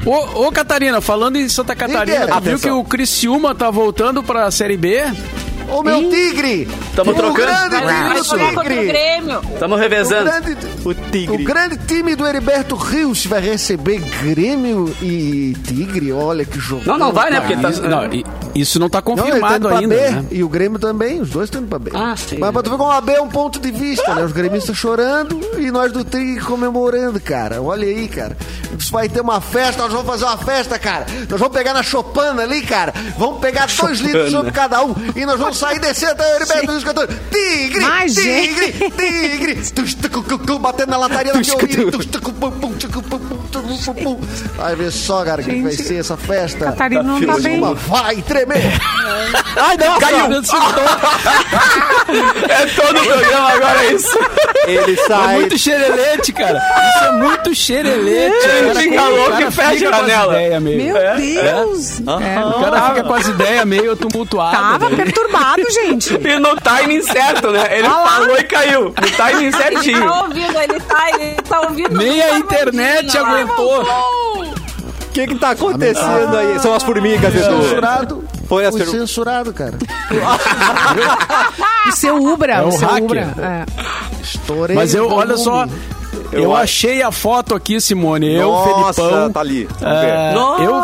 [0.05, 4.51] Ô, ô, Catarina, falando em Santa Catarina, tu viu que o Criciúma tá voltando pra
[4.51, 5.03] Série B?
[5.69, 6.69] Ô, meu tigre!
[6.97, 7.47] Tamo o trocando.
[7.47, 8.87] grande Vai jogar contra o!
[8.87, 9.41] Grêmio.
[9.59, 10.25] Tamo O revezando.
[10.31, 11.45] grande, O o tigre.
[11.45, 16.13] grande time do Heriberto Rios vai receber Grêmio e Tigre.
[16.13, 16.83] Olha que jogo.
[16.87, 17.41] Não, não vai, né?
[17.41, 17.71] Porque tá.
[17.71, 18.01] Isso, não,
[18.55, 20.25] isso não tá Não, ele tá confirmado pra ainda, B, né?
[20.31, 21.91] E o Grêmio também, os dois estão indo pra B.
[21.95, 22.39] Ah, sim.
[22.39, 24.23] Mas pra tu ver como a B é um ponto de vista, né?
[24.25, 27.61] Os gremistas chorando e nós do Tigre comemorando, cara.
[27.63, 28.37] Olha aí, cara.
[28.79, 31.07] Isso vai ter uma festa, nós vamos fazer uma festa, cara.
[31.29, 32.93] Nós vamos pegar na Chopana ali, cara.
[33.19, 36.71] Vamos pegar dois litros sobre cada um e nós vamos sair descer até o Heriberto
[36.73, 39.59] Rios cantando Tigre, Mas, Tigre, Tigre.
[40.47, 41.41] Cu, Batendo na lataria da
[44.03, 44.21] pum.
[44.57, 46.67] Vai ver só, cara, que vai ser essa festa.
[46.67, 47.61] Catarina não tá bem.
[47.61, 48.81] Vai tremer.
[49.57, 50.27] Ai, não, Caiu!
[52.51, 54.19] É todo o programa agora é isso.
[54.67, 55.35] Ele É sai.
[55.37, 56.59] muito xerelete, cara.
[56.59, 58.47] Isso é muito xerelete.
[58.47, 60.61] É, O cara- fica louco e fecha a janela.
[60.61, 62.01] meio- Meu É, Deus!
[62.01, 62.03] É,
[62.45, 64.59] O cara fica com as ideias meio tumultuadas.
[64.61, 64.97] Tava né?
[64.97, 66.15] perturbado, gente.
[66.15, 67.79] E no timing certo, né?
[67.79, 68.85] Ele falou e caiu.
[68.87, 70.09] No timing Ele certinho.
[70.09, 71.97] tá ouvindo, ele tá, ele tá ouvindo.
[71.97, 73.83] Nem a internet aguentou.
[73.83, 76.59] O que que tá acontecendo aí?
[76.61, 77.63] São as formigas, Edu.
[77.63, 78.25] Censurado.
[78.49, 79.75] Foi a Foi ser- censurado, cara.
[81.89, 83.05] O seu Ubra, É o o seu hacker.
[83.05, 83.35] Ubra.
[83.39, 83.65] É.
[84.23, 85.65] Estourei Mas eu, olha só,
[86.33, 88.33] eu, Eu achei a foto aqui, Simone.
[88.35, 89.33] Eu, Nossa, Felipão.
[89.33, 89.69] tá ali.
[89.81, 90.63] É, Nossa.
[90.63, 90.75] eu,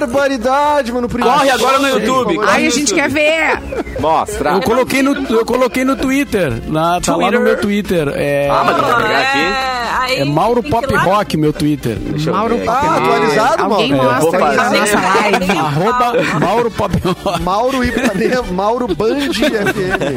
[0.00, 1.08] Barbaridade, mano.
[1.08, 2.38] Primeiro- Corre agora no YouTube.
[2.46, 3.58] Ai, a gente quer ver.
[4.00, 4.50] Mostra.
[4.52, 6.52] eu coloquei no, eu coloquei no Twitter.
[6.66, 8.08] Na, tá lá no meu Twitter.
[8.14, 9.73] É, Ah, mas dá pra pegar aqui.
[10.08, 11.96] É, Aí É Mauro Pop lá- Rock, meu Twitter.
[11.98, 12.86] Deixa Mauro Pop aqui.
[12.86, 14.10] Ah, atualizado, Alguém Mauro?
[14.10, 15.50] É, vou mostra aí na nossa live.
[15.58, 16.94] Arroba Mauro Pop
[17.24, 17.42] Rock.
[17.42, 20.14] Mauro Ipanema, Mauro Band FM.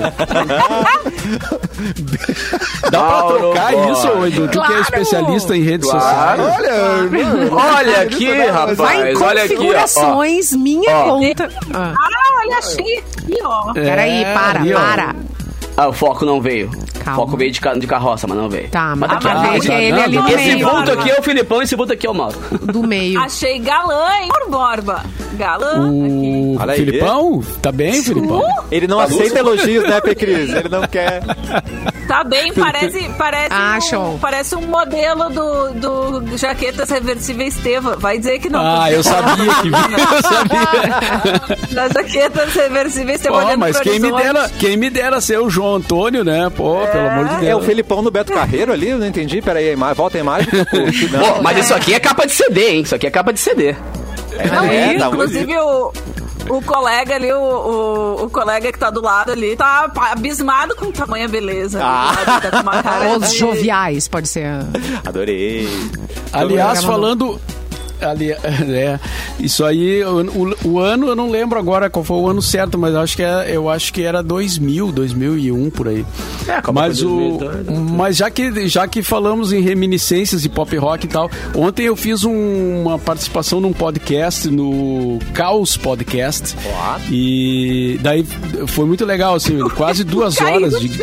[2.92, 3.92] Dá pra Mauro trocar Pop.
[3.92, 4.48] isso, ô, Edu?
[4.48, 4.82] Tu que é Claro.
[4.82, 6.44] especialista em redes Claro.
[6.44, 7.52] sociais.
[7.52, 8.78] Olha, Olha aqui, rapaz.
[8.78, 9.58] Vai em olha aqui, ó.
[9.58, 11.04] configurações, minha Ó.
[11.20, 11.50] conta.
[11.74, 11.94] Ah,
[12.44, 13.74] olha, achei aqui, ó.
[13.74, 14.80] Peraí, É, para, ali, ó.
[14.80, 15.16] para.
[15.80, 16.72] Ah, o foco não veio.
[17.06, 17.22] Calma.
[17.22, 18.68] O foco veio de, ca- de carroça, mas não veio.
[18.70, 19.52] Tá, mas tá dá aqui, pra ó.
[19.54, 20.04] ver que tá é ele dando.
[20.04, 20.70] ali no Esse meio.
[20.70, 22.36] vulto aqui é o Filipão e esse vulto aqui é o Mauro.
[22.64, 23.20] Do meio.
[23.20, 24.28] Achei galã, hein?
[24.30, 25.04] Por Borba.
[25.34, 26.56] Galã aqui.
[26.58, 26.80] O Olha aí.
[26.80, 27.44] Filipão?
[27.62, 28.44] Tá bem, Filipão?
[28.72, 30.16] Ele não aceita elogios, né, P.
[30.16, 30.50] Cris?
[30.52, 31.22] Ele não quer.
[32.08, 35.72] Tá bem, parece, parece, Ah, um, parece um modelo do,
[36.22, 37.95] do Jaquetas Reversíveis Teva.
[37.97, 38.62] Vai dizer que não.
[38.62, 41.58] Ah, eu sabia que eu sabia.
[41.74, 43.38] Das Jaquetas Reversíveis Teva.
[43.38, 46.49] Olhando mas quem me, dera, quem me dera ser o João Antônio, né?
[46.55, 47.66] Pô, pelo amor de É o Deus.
[47.66, 48.89] Felipão no Beto Carreiro ali?
[48.89, 49.41] Eu não entendi.
[49.41, 49.76] Peraí.
[49.95, 50.47] Volta a imagem.
[51.12, 51.36] Não.
[51.36, 52.82] Pô, mas isso aqui é capa de CD, hein?
[52.82, 53.76] Isso aqui é capa de CD.
[54.51, 55.91] Não, É, e, dá um inclusive o,
[56.50, 60.91] o colega ali, o, o, o colega que tá do lado ali, tá abismado com
[60.91, 61.80] tamanha beleza.
[61.84, 62.39] Ah.
[62.41, 64.48] Tá com uma cara Os de- joviais, pode ser.
[65.06, 65.68] Adorei.
[66.32, 67.39] Aliás, falando.
[68.02, 68.32] Ali,
[68.70, 69.00] é,
[69.39, 72.78] isso aí, o, o- o ano eu não lembro agora qual foi o ano certo,
[72.78, 76.06] mas eu acho que, é, eu acho que era 2000, 2001 por aí.
[76.48, 77.86] É, mas, o, 2002, né?
[77.98, 81.95] mas já que, já que falamos em reminiscências e pop rock e tal, ontem eu
[81.95, 86.56] fiz um- uma participação num podcast, no Caos Podcast.
[87.10, 88.24] E daí
[88.68, 91.02] foi muito legal, assim, quase duas horas de.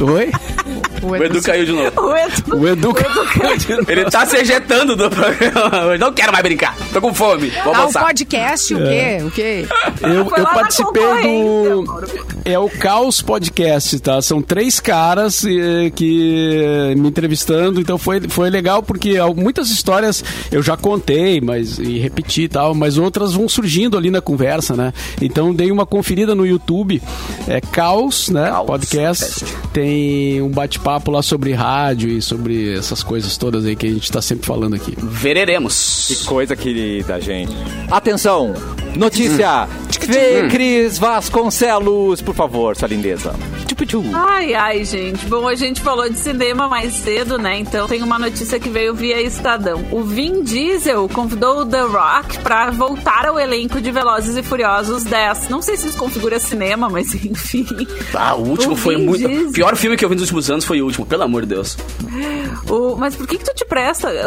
[0.00, 0.30] Oi?
[1.10, 2.00] O Edu caiu de novo.
[2.00, 2.94] O Edu- O Edu.
[3.88, 5.92] Ele tá se ejetando do programa.
[5.94, 6.76] Eu não quero mais brincar.
[6.92, 7.48] Tô com fome.
[7.64, 8.04] Vou Ah, o almoçar.
[8.04, 9.18] podcast, o quê?
[9.24, 9.66] O quê?
[10.02, 11.84] Eu, eu participei do.
[12.44, 14.20] É o Caos Podcast, tá?
[14.22, 20.62] São três caras eh, que me entrevistando, então foi, foi legal porque muitas histórias eu
[20.62, 24.92] já contei, mas e repeti e tal, mas outras vão surgindo ali na conversa, né?
[25.20, 27.00] Então dei uma conferida no YouTube,
[27.46, 28.48] é Caos, né?
[28.50, 29.44] Caos Podcast.
[29.72, 34.10] Tem um bate-papo lá sobre rádio e sobre essas coisas todas aí que a gente
[34.10, 34.94] tá sempre falando aqui.
[34.96, 36.06] Vereremos.
[36.08, 37.54] Que coisa querida, gente.
[37.90, 38.54] Atenção!
[38.96, 39.68] Notícia!
[40.06, 43.34] Fê Cris Vasconcelos, por favor, sua lindeza.
[44.14, 45.24] Ai, ai, gente.
[45.26, 47.58] Bom, a gente falou de cinema mais cedo, né?
[47.58, 49.82] Então tem uma notícia que veio via Estadão.
[49.90, 55.04] O Vin Diesel convidou o The Rock pra voltar ao elenco de Velozes e Furiosos
[55.04, 55.48] 10.
[55.48, 57.66] Não sei se isso configura cinema, mas enfim.
[58.14, 59.26] Ah, o último O foi Vin muito.
[59.26, 59.48] Diesel.
[59.48, 61.48] O pior filme que eu vi nos últimos anos foi o último, pelo amor de
[61.54, 61.78] Deus.
[62.68, 64.10] O- Mas por que que tu te presta?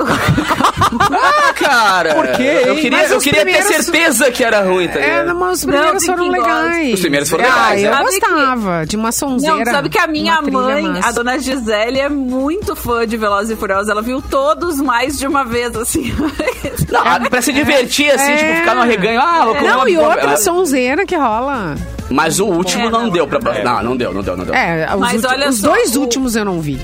[1.12, 2.16] Ah, cara!
[2.16, 5.04] Por quê, Eu queria, Mas eu queria ter primeiros- certeza que era ruim, tá É,
[5.06, 5.28] ligado?
[5.28, 6.94] não, mas os Não, primeiros tem foram legais.
[6.94, 7.94] Os primeiros foram Ah, legais, eu é.
[7.94, 9.56] Sabe que- gostava de uma sonzeira.
[9.66, 11.10] Não, sabe que a minha mãe, massa.
[11.10, 13.90] a dona Gisele, é muito fã de Velozes e Furiosos.
[13.90, 16.14] Ela viu todos mais de uma vez, assim.
[16.92, 18.38] Não, ah, pra se divertir, assim, É.
[18.38, 19.20] tipo, ficar no arreganho.
[19.22, 21.76] Ah, vou comer Não, uma e outra Ah, sonzeira que rola.
[22.10, 23.40] Mas o último É, não, não, deu pra.
[23.58, 23.64] é.
[23.64, 24.54] Não, não deu, não deu, não deu.
[24.54, 26.80] É, os, Mas ulti- olha os dois o- últimos eu não vi.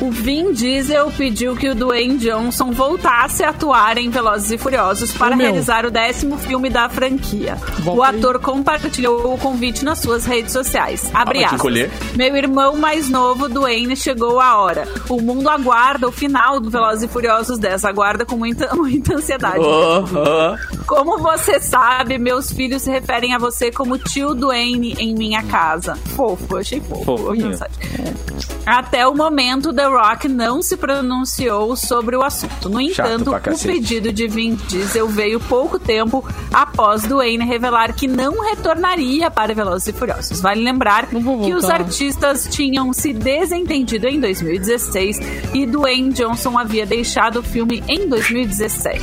[0.00, 5.12] O Vin Diesel pediu que o Dwayne Johnson voltasse a atuar em Velozes e Furiosos
[5.12, 5.46] para meu.
[5.46, 7.54] realizar o décimo filme da franquia.
[7.80, 8.18] Volta o aí.
[8.18, 11.10] ator compartilhou o convite nas suas redes sociais.
[11.14, 11.90] Abre te aspas.
[12.14, 14.86] Meu irmão mais novo, Dwayne, chegou a hora.
[15.08, 17.86] O mundo aguarda o final do Velozes e Furiosos 10.
[17.86, 19.60] Aguarda com muita, muita ansiedade.
[19.60, 20.84] Oh, oh.
[20.86, 25.96] Como você sabe, meus filhos se referem a você como tio Dwayne em minha casa.
[26.14, 27.32] Fofo, achei fofo.
[27.32, 27.76] Mensagem.
[28.66, 32.68] Até o momento, The Rock não se pronunciou sobre o assunto.
[32.68, 38.40] No entanto, o pedido de Vin Diesel veio pouco tempo após Dwayne revelar que não
[38.42, 40.40] retornaria para Velozes e Furiosos.
[40.40, 45.18] Vale lembrar que os artistas tinham se desentendido em 2016
[45.54, 49.00] e Dwayne Johnson havia deixado o filme em 2017.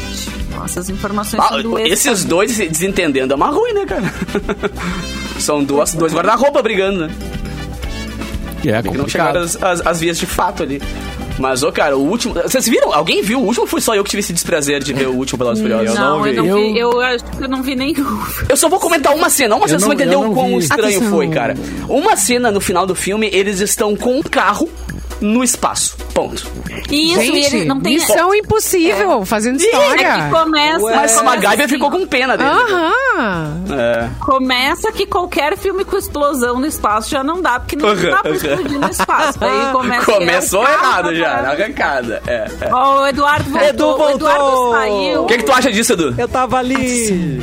[0.56, 4.04] Nossas informações Ah, são do esses dois se desentendendo é uma ruim, né, cara?
[5.40, 7.16] São duas, dois guarda-roupa brigando, né?
[8.70, 10.82] É Que não chegaram as, as, as vias de fato ali.
[11.40, 12.36] Mas, ô, cara, o último.
[12.36, 12.94] Vocês viram?
[12.94, 13.66] Alguém viu o último?
[13.66, 15.96] Foi só eu que tive esse desprazer de ver o último Velozes Furiosos?
[15.96, 16.50] Eu Não, não eu vi.
[16.50, 16.80] não vi.
[16.80, 18.20] Eu- Eu acho que eu não vi nenhum.
[18.48, 20.48] Eu só vou comentar uma cena, uma cena, Eu você vai não- entender o quão
[20.50, 20.58] vi.
[20.60, 21.10] estranho Atenção.
[21.10, 21.56] foi, cara.
[21.90, 24.70] Uma cena no final do filme, eles estão com um carro
[25.24, 25.96] no espaço.
[26.14, 26.36] Ponto.
[26.92, 27.96] Isso, e Gente, ele não tem.
[27.96, 30.24] missão impossível, fazendo É história.
[30.26, 30.80] que começa.
[30.96, 32.50] Mas a MacGyver assim, ficou com pena dele.
[32.50, 33.64] Aham.
[33.72, 34.10] É.
[34.20, 38.18] Começa que qualquer filme com explosão no espaço já não dá, porque não Aham, dá
[38.18, 38.36] pra aham.
[38.36, 39.38] explodir no espaço.
[39.42, 42.22] Aí começa Começou é o errado já, na arrancada.
[42.28, 42.70] É, é.
[42.74, 43.68] Ó, o Eduardo voltou.
[43.70, 44.72] Edu O Eduardo voltou.
[44.74, 45.24] saiu.
[45.24, 46.14] O que, que tu acha disso, Edu?
[46.18, 47.42] Eu tava ali.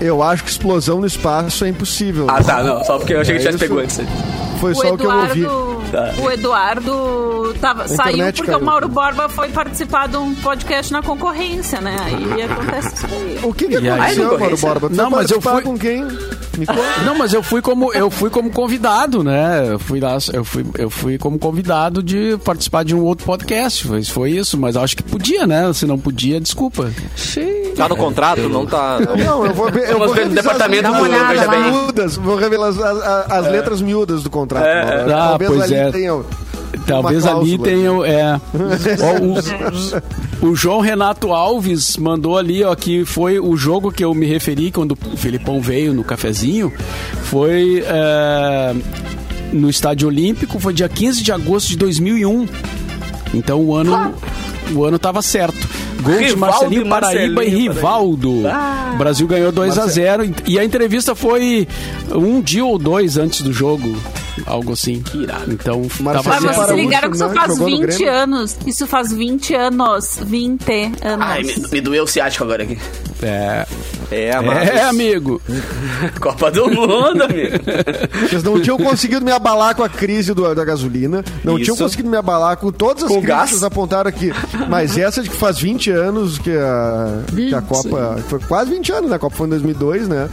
[0.00, 2.26] Eu acho que explosão no espaço é impossível.
[2.28, 2.82] Ah, tá, não.
[2.84, 3.64] Só porque eu achei que É tivesse isso.
[3.68, 4.00] pegou antes.
[4.60, 5.46] foi só o que eu ouvi.
[6.22, 8.58] O Eduardo tava, saiu porque caiu.
[8.58, 11.96] o Mauro Borba foi participar de um podcast na concorrência, né?
[12.02, 13.40] Aí acontece isso aí.
[13.42, 14.56] O que, que E aí, aconteceu, Mauro?
[14.58, 14.88] Borba?
[14.90, 16.06] Tu Não, mas eu fui- com quem?
[16.58, 16.82] Me conta.
[17.04, 19.72] Não, mas eu fui como eu fui como convidado, né?
[19.72, 23.86] Eu fui lá, eu fui, eu fui como convidado de participar de um outro podcast.
[23.86, 25.72] Foi, foi isso, mas acho que podia, né?
[25.72, 26.90] Se não podia, desculpa.
[27.76, 28.98] Tá no contrato, não tá.
[29.00, 29.90] Não, eu vou ver.
[29.90, 30.96] Eu vou ver no departamento as
[31.44, 31.62] do Bem.
[31.72, 34.64] miúdas, Vou revelar as, as- as letras miúdas do contrato.
[34.64, 35.12] Mauro.
[35.12, 35.90] Ah, Talvez pois ali é.
[35.90, 36.20] tenha-
[36.86, 37.90] Talvez ali tenha.
[38.06, 38.40] É,
[40.42, 44.14] Ó, o, o João Renato Alves mandou ali, ó, que foi o jogo que eu
[44.14, 46.72] me referi quando o Filipão veio no cafezinho.
[47.24, 48.74] Foi é,
[49.52, 52.48] no Estádio Olímpico, foi dia 15 de agosto de 2001.
[53.34, 54.14] Então o ano.
[54.74, 55.68] O ano tava certo.
[56.02, 58.32] Gol de Rivaldo Marcelinho e Paraíba Marcelinho e Rivaldo.
[58.94, 61.66] O Brasil ganhou 2 a 0 E a entrevista foi
[62.10, 63.96] um dia ou dois antes do jogo.
[64.46, 65.02] Algo assim.
[65.14, 65.52] irado.
[65.52, 68.12] Então, Marcelinho tava Mas vocês ligaram que isso né, faz jogou no 20 Grêmio.
[68.12, 68.58] anos.
[68.66, 70.20] Isso faz 20 anos.
[70.24, 70.72] 20
[71.02, 71.26] anos.
[71.26, 72.78] Ai, me, me doeu o ciático agora aqui.
[73.22, 73.66] É,
[74.10, 74.68] É, mas.
[74.68, 75.40] é, amigo.
[76.20, 77.56] Copa do Mundo, amigo.
[78.28, 81.64] Vocês não tinham conseguido me abalar com a crise do- da gasolina, não Isso.
[81.64, 83.42] tinham conseguido me abalar com todas as Com crises gás.
[83.44, 84.32] que vocês apontaram aqui.
[84.68, 88.18] Mas essa de que faz 20 anos que a, que a Copa.
[88.28, 89.16] Foi quase 20 anos, né?
[89.16, 90.28] A Copa foi em 2002, né?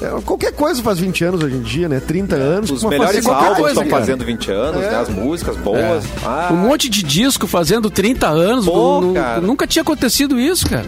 [0.00, 2.00] É, qualquer coisa faz 20 anos hoje em dia, né?
[2.00, 2.70] 30 anos.
[2.70, 4.00] Os com uma melhores álbuns estão cara.
[4.00, 4.90] fazendo 20 anos, É.
[4.90, 4.96] né?
[4.98, 6.04] As músicas boas.
[6.24, 8.64] Ah, Um monte de disco fazendo 30 anos.
[8.64, 9.00] Pô,
[9.42, 10.86] nunca tinha acontecido isso, cara.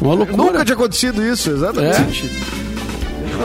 [0.00, 0.36] Uma loucura.
[0.36, 2.30] Nunca tinha acontecido isso, exatamente.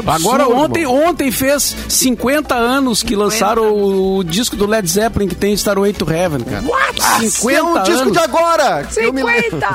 [0.06, 1.10] Agora Absurdo, ontem, mano.
[1.10, 6.10] ontem fez 50 anos que lançaram o, disco do Led Zeppelin que tem Starway to
[6.10, 6.64] Heaven, cara.
[6.64, 7.30] What?
[7.32, 8.14] 50 é um disco anos.
[8.14, 8.88] de agora!
[8.98, 9.60] Eu me lembro.
[9.60, 9.70] 50!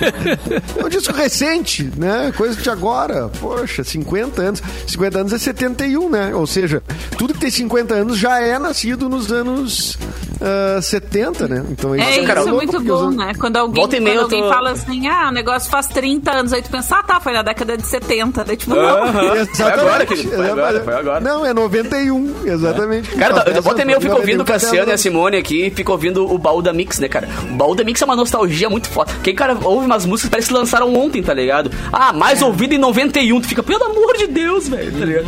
[0.80, 2.32] É um disco recente, né?
[2.36, 3.28] Coisa de agora.
[3.40, 4.62] Poxa, 50 anos.
[4.86, 6.34] 50 anos é 71, né?
[6.34, 6.82] Ou seja,
[7.16, 9.98] tudo que tem 50 anos já é nascido nos anos
[10.40, 11.64] ah, 70, né?
[11.70, 13.32] Então É, isso Carol, é muito porque os bom, anos- né?
[13.38, 16.32] Quando alguém, Volta e quando meia alguém tô- fala assim, ah, o negócio faz 30
[16.32, 18.44] anos, aí tu pensa, ah, tá, foi na década de 70.
[18.44, 18.80] Daí, tipo, não.
[19.54, 20.30] Foi agora, querido.
[20.30, 21.20] Foi agora, foi agora.
[21.20, 23.10] Não, é 91, exatamente.
[23.16, 24.98] Cara, Faz eu, volta e meia eu fico 91, ouvindo o Cassiano e a.
[24.98, 27.28] Simone aqui e fico ouvindo o baú da Mix, né, cara?
[27.50, 29.12] O baú da Mix é uma nostalgia muito foda.
[29.22, 31.70] Quem, cara, ouve umas músicas parece que lançaram ontem, tá ligado?
[31.92, 33.40] Ah, mais ouvido em 91.
[33.40, 35.26] Tu fica, pelo amor de Deus, velho, tá ligado?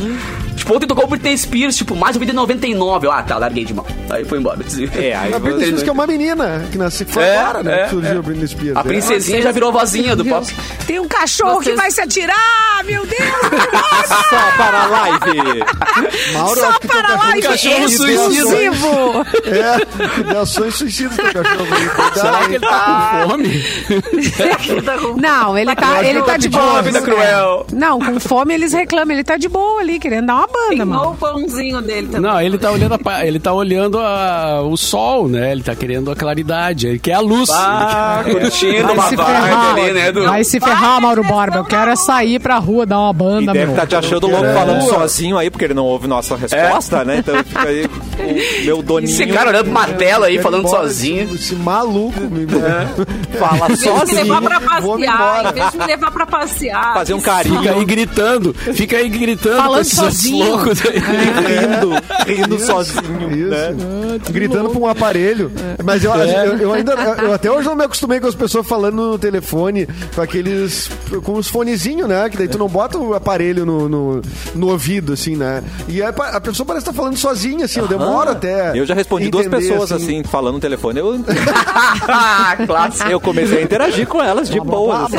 [0.62, 3.08] Tipo, ontem tocou o Britney Spears, tipo, mais ouvido em 99.
[3.08, 3.84] Eu, ah, tá, larguei de mão.
[4.08, 4.60] Aí foi embora.
[4.96, 7.80] É, aí A Britney Spears que é uma menina, que nasceu foi É, agora, né?
[7.80, 8.18] é, que surgiu é.
[8.18, 8.76] a Britney Spears.
[8.76, 8.84] A né?
[8.84, 10.46] princesinha já virou vozinha do pop.
[10.86, 12.84] Tem um cachorro Vocês- que vai se atirar!
[12.84, 13.20] Meu Deus!
[14.06, 15.64] Só para a live!
[16.32, 19.26] Mauro, Só para cachorro lá, tem cachorro exclusivo!
[19.46, 21.66] É, ideações suicidas teu cachorro.
[22.14, 25.20] Será que ele tá com fome?
[25.20, 26.64] Não, ele tá, ele tá de boa.
[26.64, 27.66] uma vida cruel.
[27.72, 29.12] Não, com fome eles reclamam.
[29.12, 31.10] Ele tá de boa ali, querendo dar uma banda, Queimou mano.
[31.12, 32.30] o pãozinho dele também.
[32.30, 35.52] Não, ele tá olhando, a ele tá olhando a- o sol, né?
[35.52, 36.86] Ele tá querendo a claridade.
[36.86, 37.48] Ele quer a luz.
[37.50, 39.74] Ah, Ele quer- curtindo Vai uma se vibe ferrar.
[39.74, 40.12] ali, né?
[40.12, 40.24] Do...
[40.24, 41.56] Vai se ferrar, Mauro Borba.
[41.58, 43.74] Eu quero é sair pra rua dar uma E banda, deve meu.
[43.74, 44.54] estar te achando louco É.
[44.54, 47.18] falando sozinho aí, porque ele não ouve nossa resposta, né?
[47.18, 47.88] Então fica aí
[48.24, 49.10] o meu doninho.
[49.12, 51.24] Esse cara olhando pra uma tela aí, falando embora, sozinho.
[51.24, 52.46] Esse, esse maluco me
[53.38, 54.22] fala Em vez de me sozinho.
[54.22, 55.48] levar pra passear, embora.
[55.50, 56.94] em vez de me levar pra passear.
[56.94, 57.58] Fazer um carinho.
[57.60, 60.44] Fica aí gritando, fica aí gritando Falando com esses sozinho.
[60.46, 60.98] loucos aí.
[60.98, 62.02] rindo,
[62.42, 63.48] rindo Isso, sozinho, Isso.
[63.50, 64.18] né?
[64.30, 65.50] Gritando pra um aparelho.
[65.84, 66.92] Mas eu, eu, eu ainda.
[66.92, 70.90] Eu até hoje não me acostumei com as pessoas falando no telefone com aqueles.
[71.24, 72.28] com os fonezinhos, né?
[72.30, 74.22] Que daí tu não bota o aparelho no, no,
[74.54, 75.62] no ouvido, assim, né?
[75.88, 78.78] E a, a pessoa parece estar falando sozinha, assim, eu demoro até.
[78.78, 80.98] Eu já respondi duas entender, pessoas assim, falando no telefone.
[81.00, 81.18] Eu,
[82.08, 83.08] Ah, clássico.
[83.10, 85.04] eu comecei a interagir com elas de boa.
[85.04, 85.16] Assim,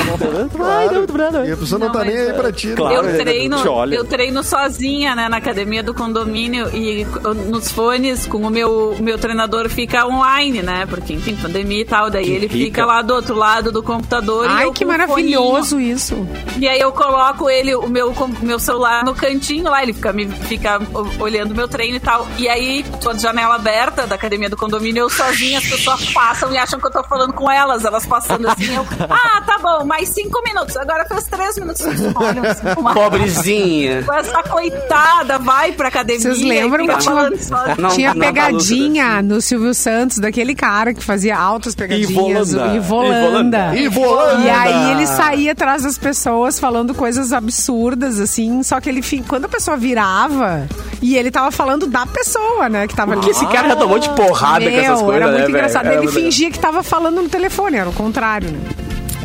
[0.55, 1.07] Claro.
[1.45, 2.67] E a pessoa não, Não, tá mas nem aí pra ti.
[2.67, 2.75] né?
[2.75, 2.95] Claro.
[2.95, 3.95] Eu ele treino, te olha.
[3.95, 7.05] eu treino sozinha, né, na academia do condomínio e
[7.49, 10.85] nos fones com o meu, o meu treinador fica online, né?
[10.85, 12.09] Porque, enfim, pandemia e tal.
[12.09, 12.53] Daí ele rica.
[12.65, 14.45] fica lá do outro lado do computador.
[14.45, 16.15] e Ai, eu que com o maravilhoso isso.
[16.15, 16.33] foninho.
[16.59, 20.13] E aí eu coloco ele, o meu, com- meu celular no cantinho lá, ele fica,
[20.13, 22.27] me, fica o- olhando o meu treino e tal.
[22.37, 26.51] E aí, tô de janela aberta da academia do condomínio, eu sozinha, as pessoas passam
[26.53, 27.83] e acham que eu tô falando com elas.
[27.85, 28.85] Elas passando assim, eu.
[29.09, 30.75] Ah, tá bom, mais cinco minutos.
[30.77, 31.81] Agora fez três minutos.
[32.15, 34.05] Olha, assim, uma- Pobrezinha.
[34.17, 36.21] essa coitada vai pra academia.
[36.21, 37.29] Vocês e lembram que tinha.
[37.77, 42.09] Não, tinha não pegadinha no Silvio Santos, daquele cara que fazia altas pegadinhas.
[42.53, 42.71] Ivolanda.
[42.71, 43.75] o Ivolanda.
[43.75, 44.41] Ivolanda.
[44.43, 49.45] E aí ele saía atrás das pessoas falando coisas absurdas, assim, só que ele, quando
[49.45, 50.67] a pessoa virava,
[51.01, 53.21] e ele tava falando da pessoa, né, que tava ali.
[53.21, 55.49] Porque esse cara já tomou de porrada com essas Meu, coisas, era né, muito velho?
[55.49, 55.85] engraçado.
[55.85, 56.21] Era Ele legal.
[56.21, 58.59] fingia que tava falando no telefone, era o contrário, né?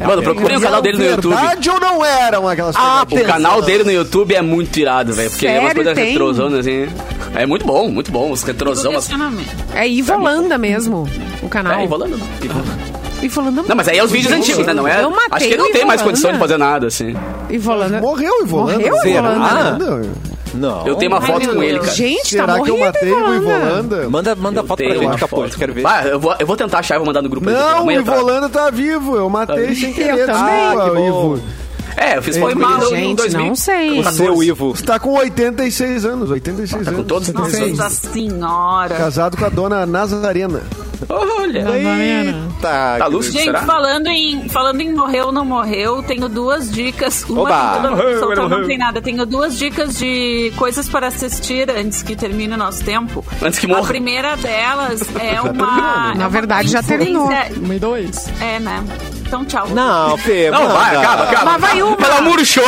[0.07, 1.34] Mano, procurem o canal dele no YouTube.
[1.34, 5.30] Verdade ou não eram aquelas Ah, o canal dele no YouTube é muito irado, velho.
[5.30, 6.07] Porque é umas Sério, coisas tem?
[6.09, 6.89] retrozonas assim.
[7.34, 8.30] É muito bom, muito bom.
[8.30, 8.93] Os retrosão.
[8.93, 9.07] As...
[9.07, 9.49] Questionamento.
[9.74, 11.09] É mesmo,
[11.43, 11.80] o canal.
[11.80, 12.26] É, Ivolanda não.
[12.43, 12.89] Ivolanda.
[13.20, 14.72] Ivolanda Não, mas aí é os vídeos antigos, né?
[14.72, 15.03] Não é?
[15.03, 17.16] Eu matei Acho que ele não tem mais condição de fazer nada, assim.
[17.51, 18.01] Ivolanda.
[18.01, 18.78] Morreu o Ivolanda.
[18.78, 19.78] Morreu o Será?
[20.55, 20.86] Não.
[20.86, 21.92] Eu tenho uma Ai, foto meu com ele, cara.
[21.92, 24.09] Gente, Será tá que eu matei o Ivolanda.
[24.11, 25.59] Manda, manda Eu foto pra gente, foto.
[25.59, 25.82] Quero ver.
[25.82, 27.49] Vai, eu vou, eu vou tentar achar e vou mandar no grupo.
[27.51, 27.92] Não, o tá.
[27.92, 29.16] Ivolanda tá vivo.
[29.16, 30.26] Eu matei sem querer.
[30.26, 30.26] também.
[30.26, 31.09] desculpa, Ah, que bom.
[31.36, 31.42] Ivo.
[31.96, 33.46] É, eu fiz foto Foi ele mal, em Gente, 2000.
[33.46, 34.01] não sei.
[34.01, 34.76] O seu Ivo.
[34.76, 36.30] Você tá com 86 anos.
[36.30, 37.09] 86 Tá com anos.
[37.09, 38.94] todos Nossa os senhora.
[38.94, 40.62] Casado com a dona Nazarena.
[41.09, 41.64] Olha.
[42.61, 43.62] Tá, Tá lúcido, Gente, será?
[43.62, 47.24] falando em, falando em morreu ou não morreu, tenho duas dicas.
[47.28, 47.51] Uma Oba!
[47.70, 48.49] que toda Morreu, morreu.
[48.49, 49.01] não tem nada.
[49.03, 53.24] Tenho duas dicas de coisas para assistir antes que termine o nosso tempo.
[53.42, 53.86] Antes que A morra.
[53.88, 55.53] primeira delas é uma.
[55.57, 57.26] Na é uma verdade, já terminou.
[57.26, 58.28] coincidência- Um e dois.
[58.40, 58.82] É, né?
[59.29, 59.68] Então, tchau.
[59.68, 60.74] Não, Fê, Não, manda.
[60.74, 61.45] vai, acaba, acaba.
[61.53, 61.97] Mas vai uma.
[62.03, 62.64] Ela murchou.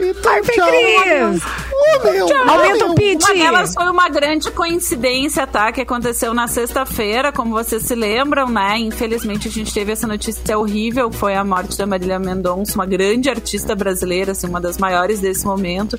[0.00, 0.68] Então, Ai, Fê tchau.
[0.68, 1.42] Cris.
[1.72, 2.48] Ô, meu.
[2.50, 3.24] Aumenta o pitch.
[3.24, 5.70] Uma delas foi uma grande coincidência, tá?
[5.72, 8.78] Que aconteceu na sexta-feira, como vocês se lembram, né?
[8.78, 13.30] Infelizmente a gente teve essa notícia horrível, foi a morte da Marília Mendonça, uma grande
[13.30, 15.98] artista brasileira, assim, uma das maiores desse momento.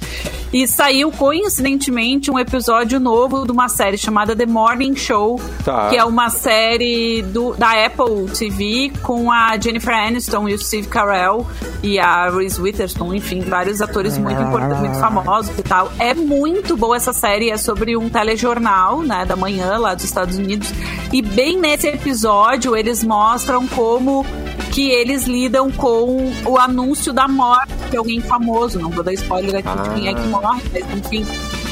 [0.51, 5.89] E saiu, coincidentemente, um episódio novo de uma série chamada The Morning Show, Tá.
[5.89, 10.87] que é uma série do, da Apple TV com a Jennifer Aniston e o Steve
[10.87, 11.45] Carell
[11.81, 15.91] e a Reese Witherspoon, enfim, vários atores muito importantes, muito famosos e tal.
[15.99, 20.37] É muito boa essa série, é sobre um telejornal, né, da manhã lá dos Estados
[20.37, 20.69] Unidos.
[21.11, 24.25] E bem nesse episódio eles mostram como
[24.71, 28.79] que eles lidam com o anúncio da morte de alguém famoso.
[28.79, 31.25] Não vou dar spoiler aqui de quem é que morre, mas enfim.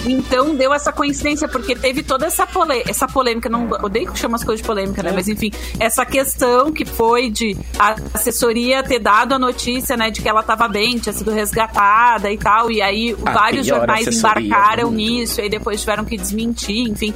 [0.08, 3.50] Então deu essa coincidência, porque teve toda essa, pole essa polêmica.
[3.50, 5.12] Não odeio que chama as coisas de polêmica, né?
[5.14, 10.22] Mas enfim, essa questão que foi de a assessoria ter dado a notícia, né, de
[10.22, 12.72] que ela estava bem, tinha sido resgatada e tal.
[12.72, 17.14] E aí A vários jornais embarcaram nisso, e aí depois tiveram que desmentir, enfim.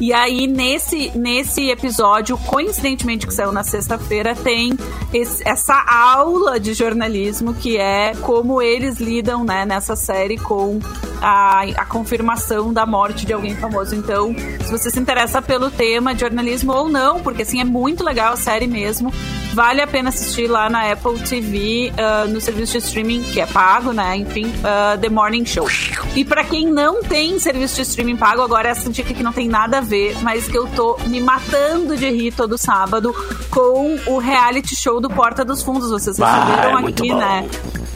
[0.00, 4.76] E aí, nesse, nesse episódio, coincidentemente que saiu na sexta-feira, tem
[5.12, 10.80] esse- essa aula de jornalismo que é como eles lidam, né, nessa série com
[11.24, 13.94] a, a confirmação da morte de alguém famoso.
[13.94, 18.04] Então, se você se interessa pelo tema de jornalismo ou não, porque assim é muito
[18.04, 19.10] legal a série mesmo,
[19.54, 23.46] vale a pena assistir lá na Apple TV, ah, no serviço de streaming que é
[23.46, 24.16] pago, né?
[24.16, 25.66] Enfim, ah, The Morning Show.
[26.14, 29.48] E pra quem não tem serviço de streaming pago, agora essa dica que não tem
[29.48, 33.14] nada a ver, mas que eu tô me matando de rir todo sábado
[33.50, 35.90] com o reality show do Porta dos Fundos.
[35.90, 37.48] Vocês Ah, receberam é aqui, né?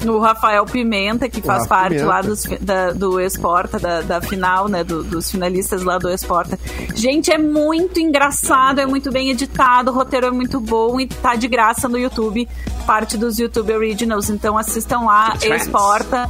[0.06, 2.06] O Rafael Pimenta, que faz parte Pimenta.
[2.08, 4.84] lá dos, da- do Exporta, da, da final, né?
[4.84, 6.56] do- dos finalistas lá do Exporta.
[6.94, 11.34] Gente, é muito engraçado, é muito bem editado, o roteiro é muito bom e tá
[11.34, 12.48] de graça no YouTube,
[12.86, 14.30] parte dos YouTube Originals.
[14.30, 15.36] Então assistam lá.
[15.42, 16.28] Exporta.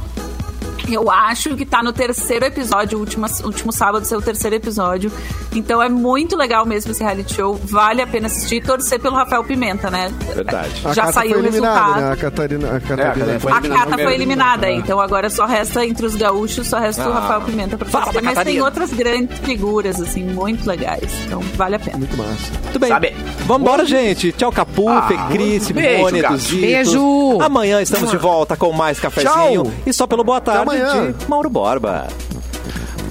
[0.93, 5.11] Eu acho que tá no terceiro episódio, o último, sábado seu terceiro episódio.
[5.55, 7.59] Então é muito legal mesmo esse reality show.
[7.63, 10.11] Vale a pena assistir e torcer pelo Rafael Pimenta, né?
[10.35, 10.69] Verdade.
[10.85, 12.01] A Já saiu foi o resultado.
[12.01, 12.11] né?
[12.11, 12.67] A Catarina.
[12.75, 13.03] A Catarina.
[13.13, 14.13] Catarina foi A eliminada Cata no foi primeiro.
[14.21, 17.19] eliminada, então agora só resta entre os gaúchos, só resta o Ah.
[17.19, 21.11] Rafael Pimenta pra da Mas tem outras grandes figuras, assim, muito legais.
[21.25, 21.97] Então vale a pena.
[21.97, 22.51] Muito massa.
[22.63, 22.89] Muito bem.
[22.89, 23.15] Sabe?
[23.45, 24.31] Vambora, gente.
[24.31, 26.33] Tchau, Capu, Ah, Fê Cris, Simone, beijo, gato.
[26.33, 26.59] Duzitos.
[26.61, 27.41] Beijo.
[27.41, 29.63] Amanhã estamos de volta com mais cafezinho.
[29.63, 29.71] Tchau.
[29.85, 31.11] E só pelo boa tarde amanhã.
[31.11, 32.07] de Mauro Borba.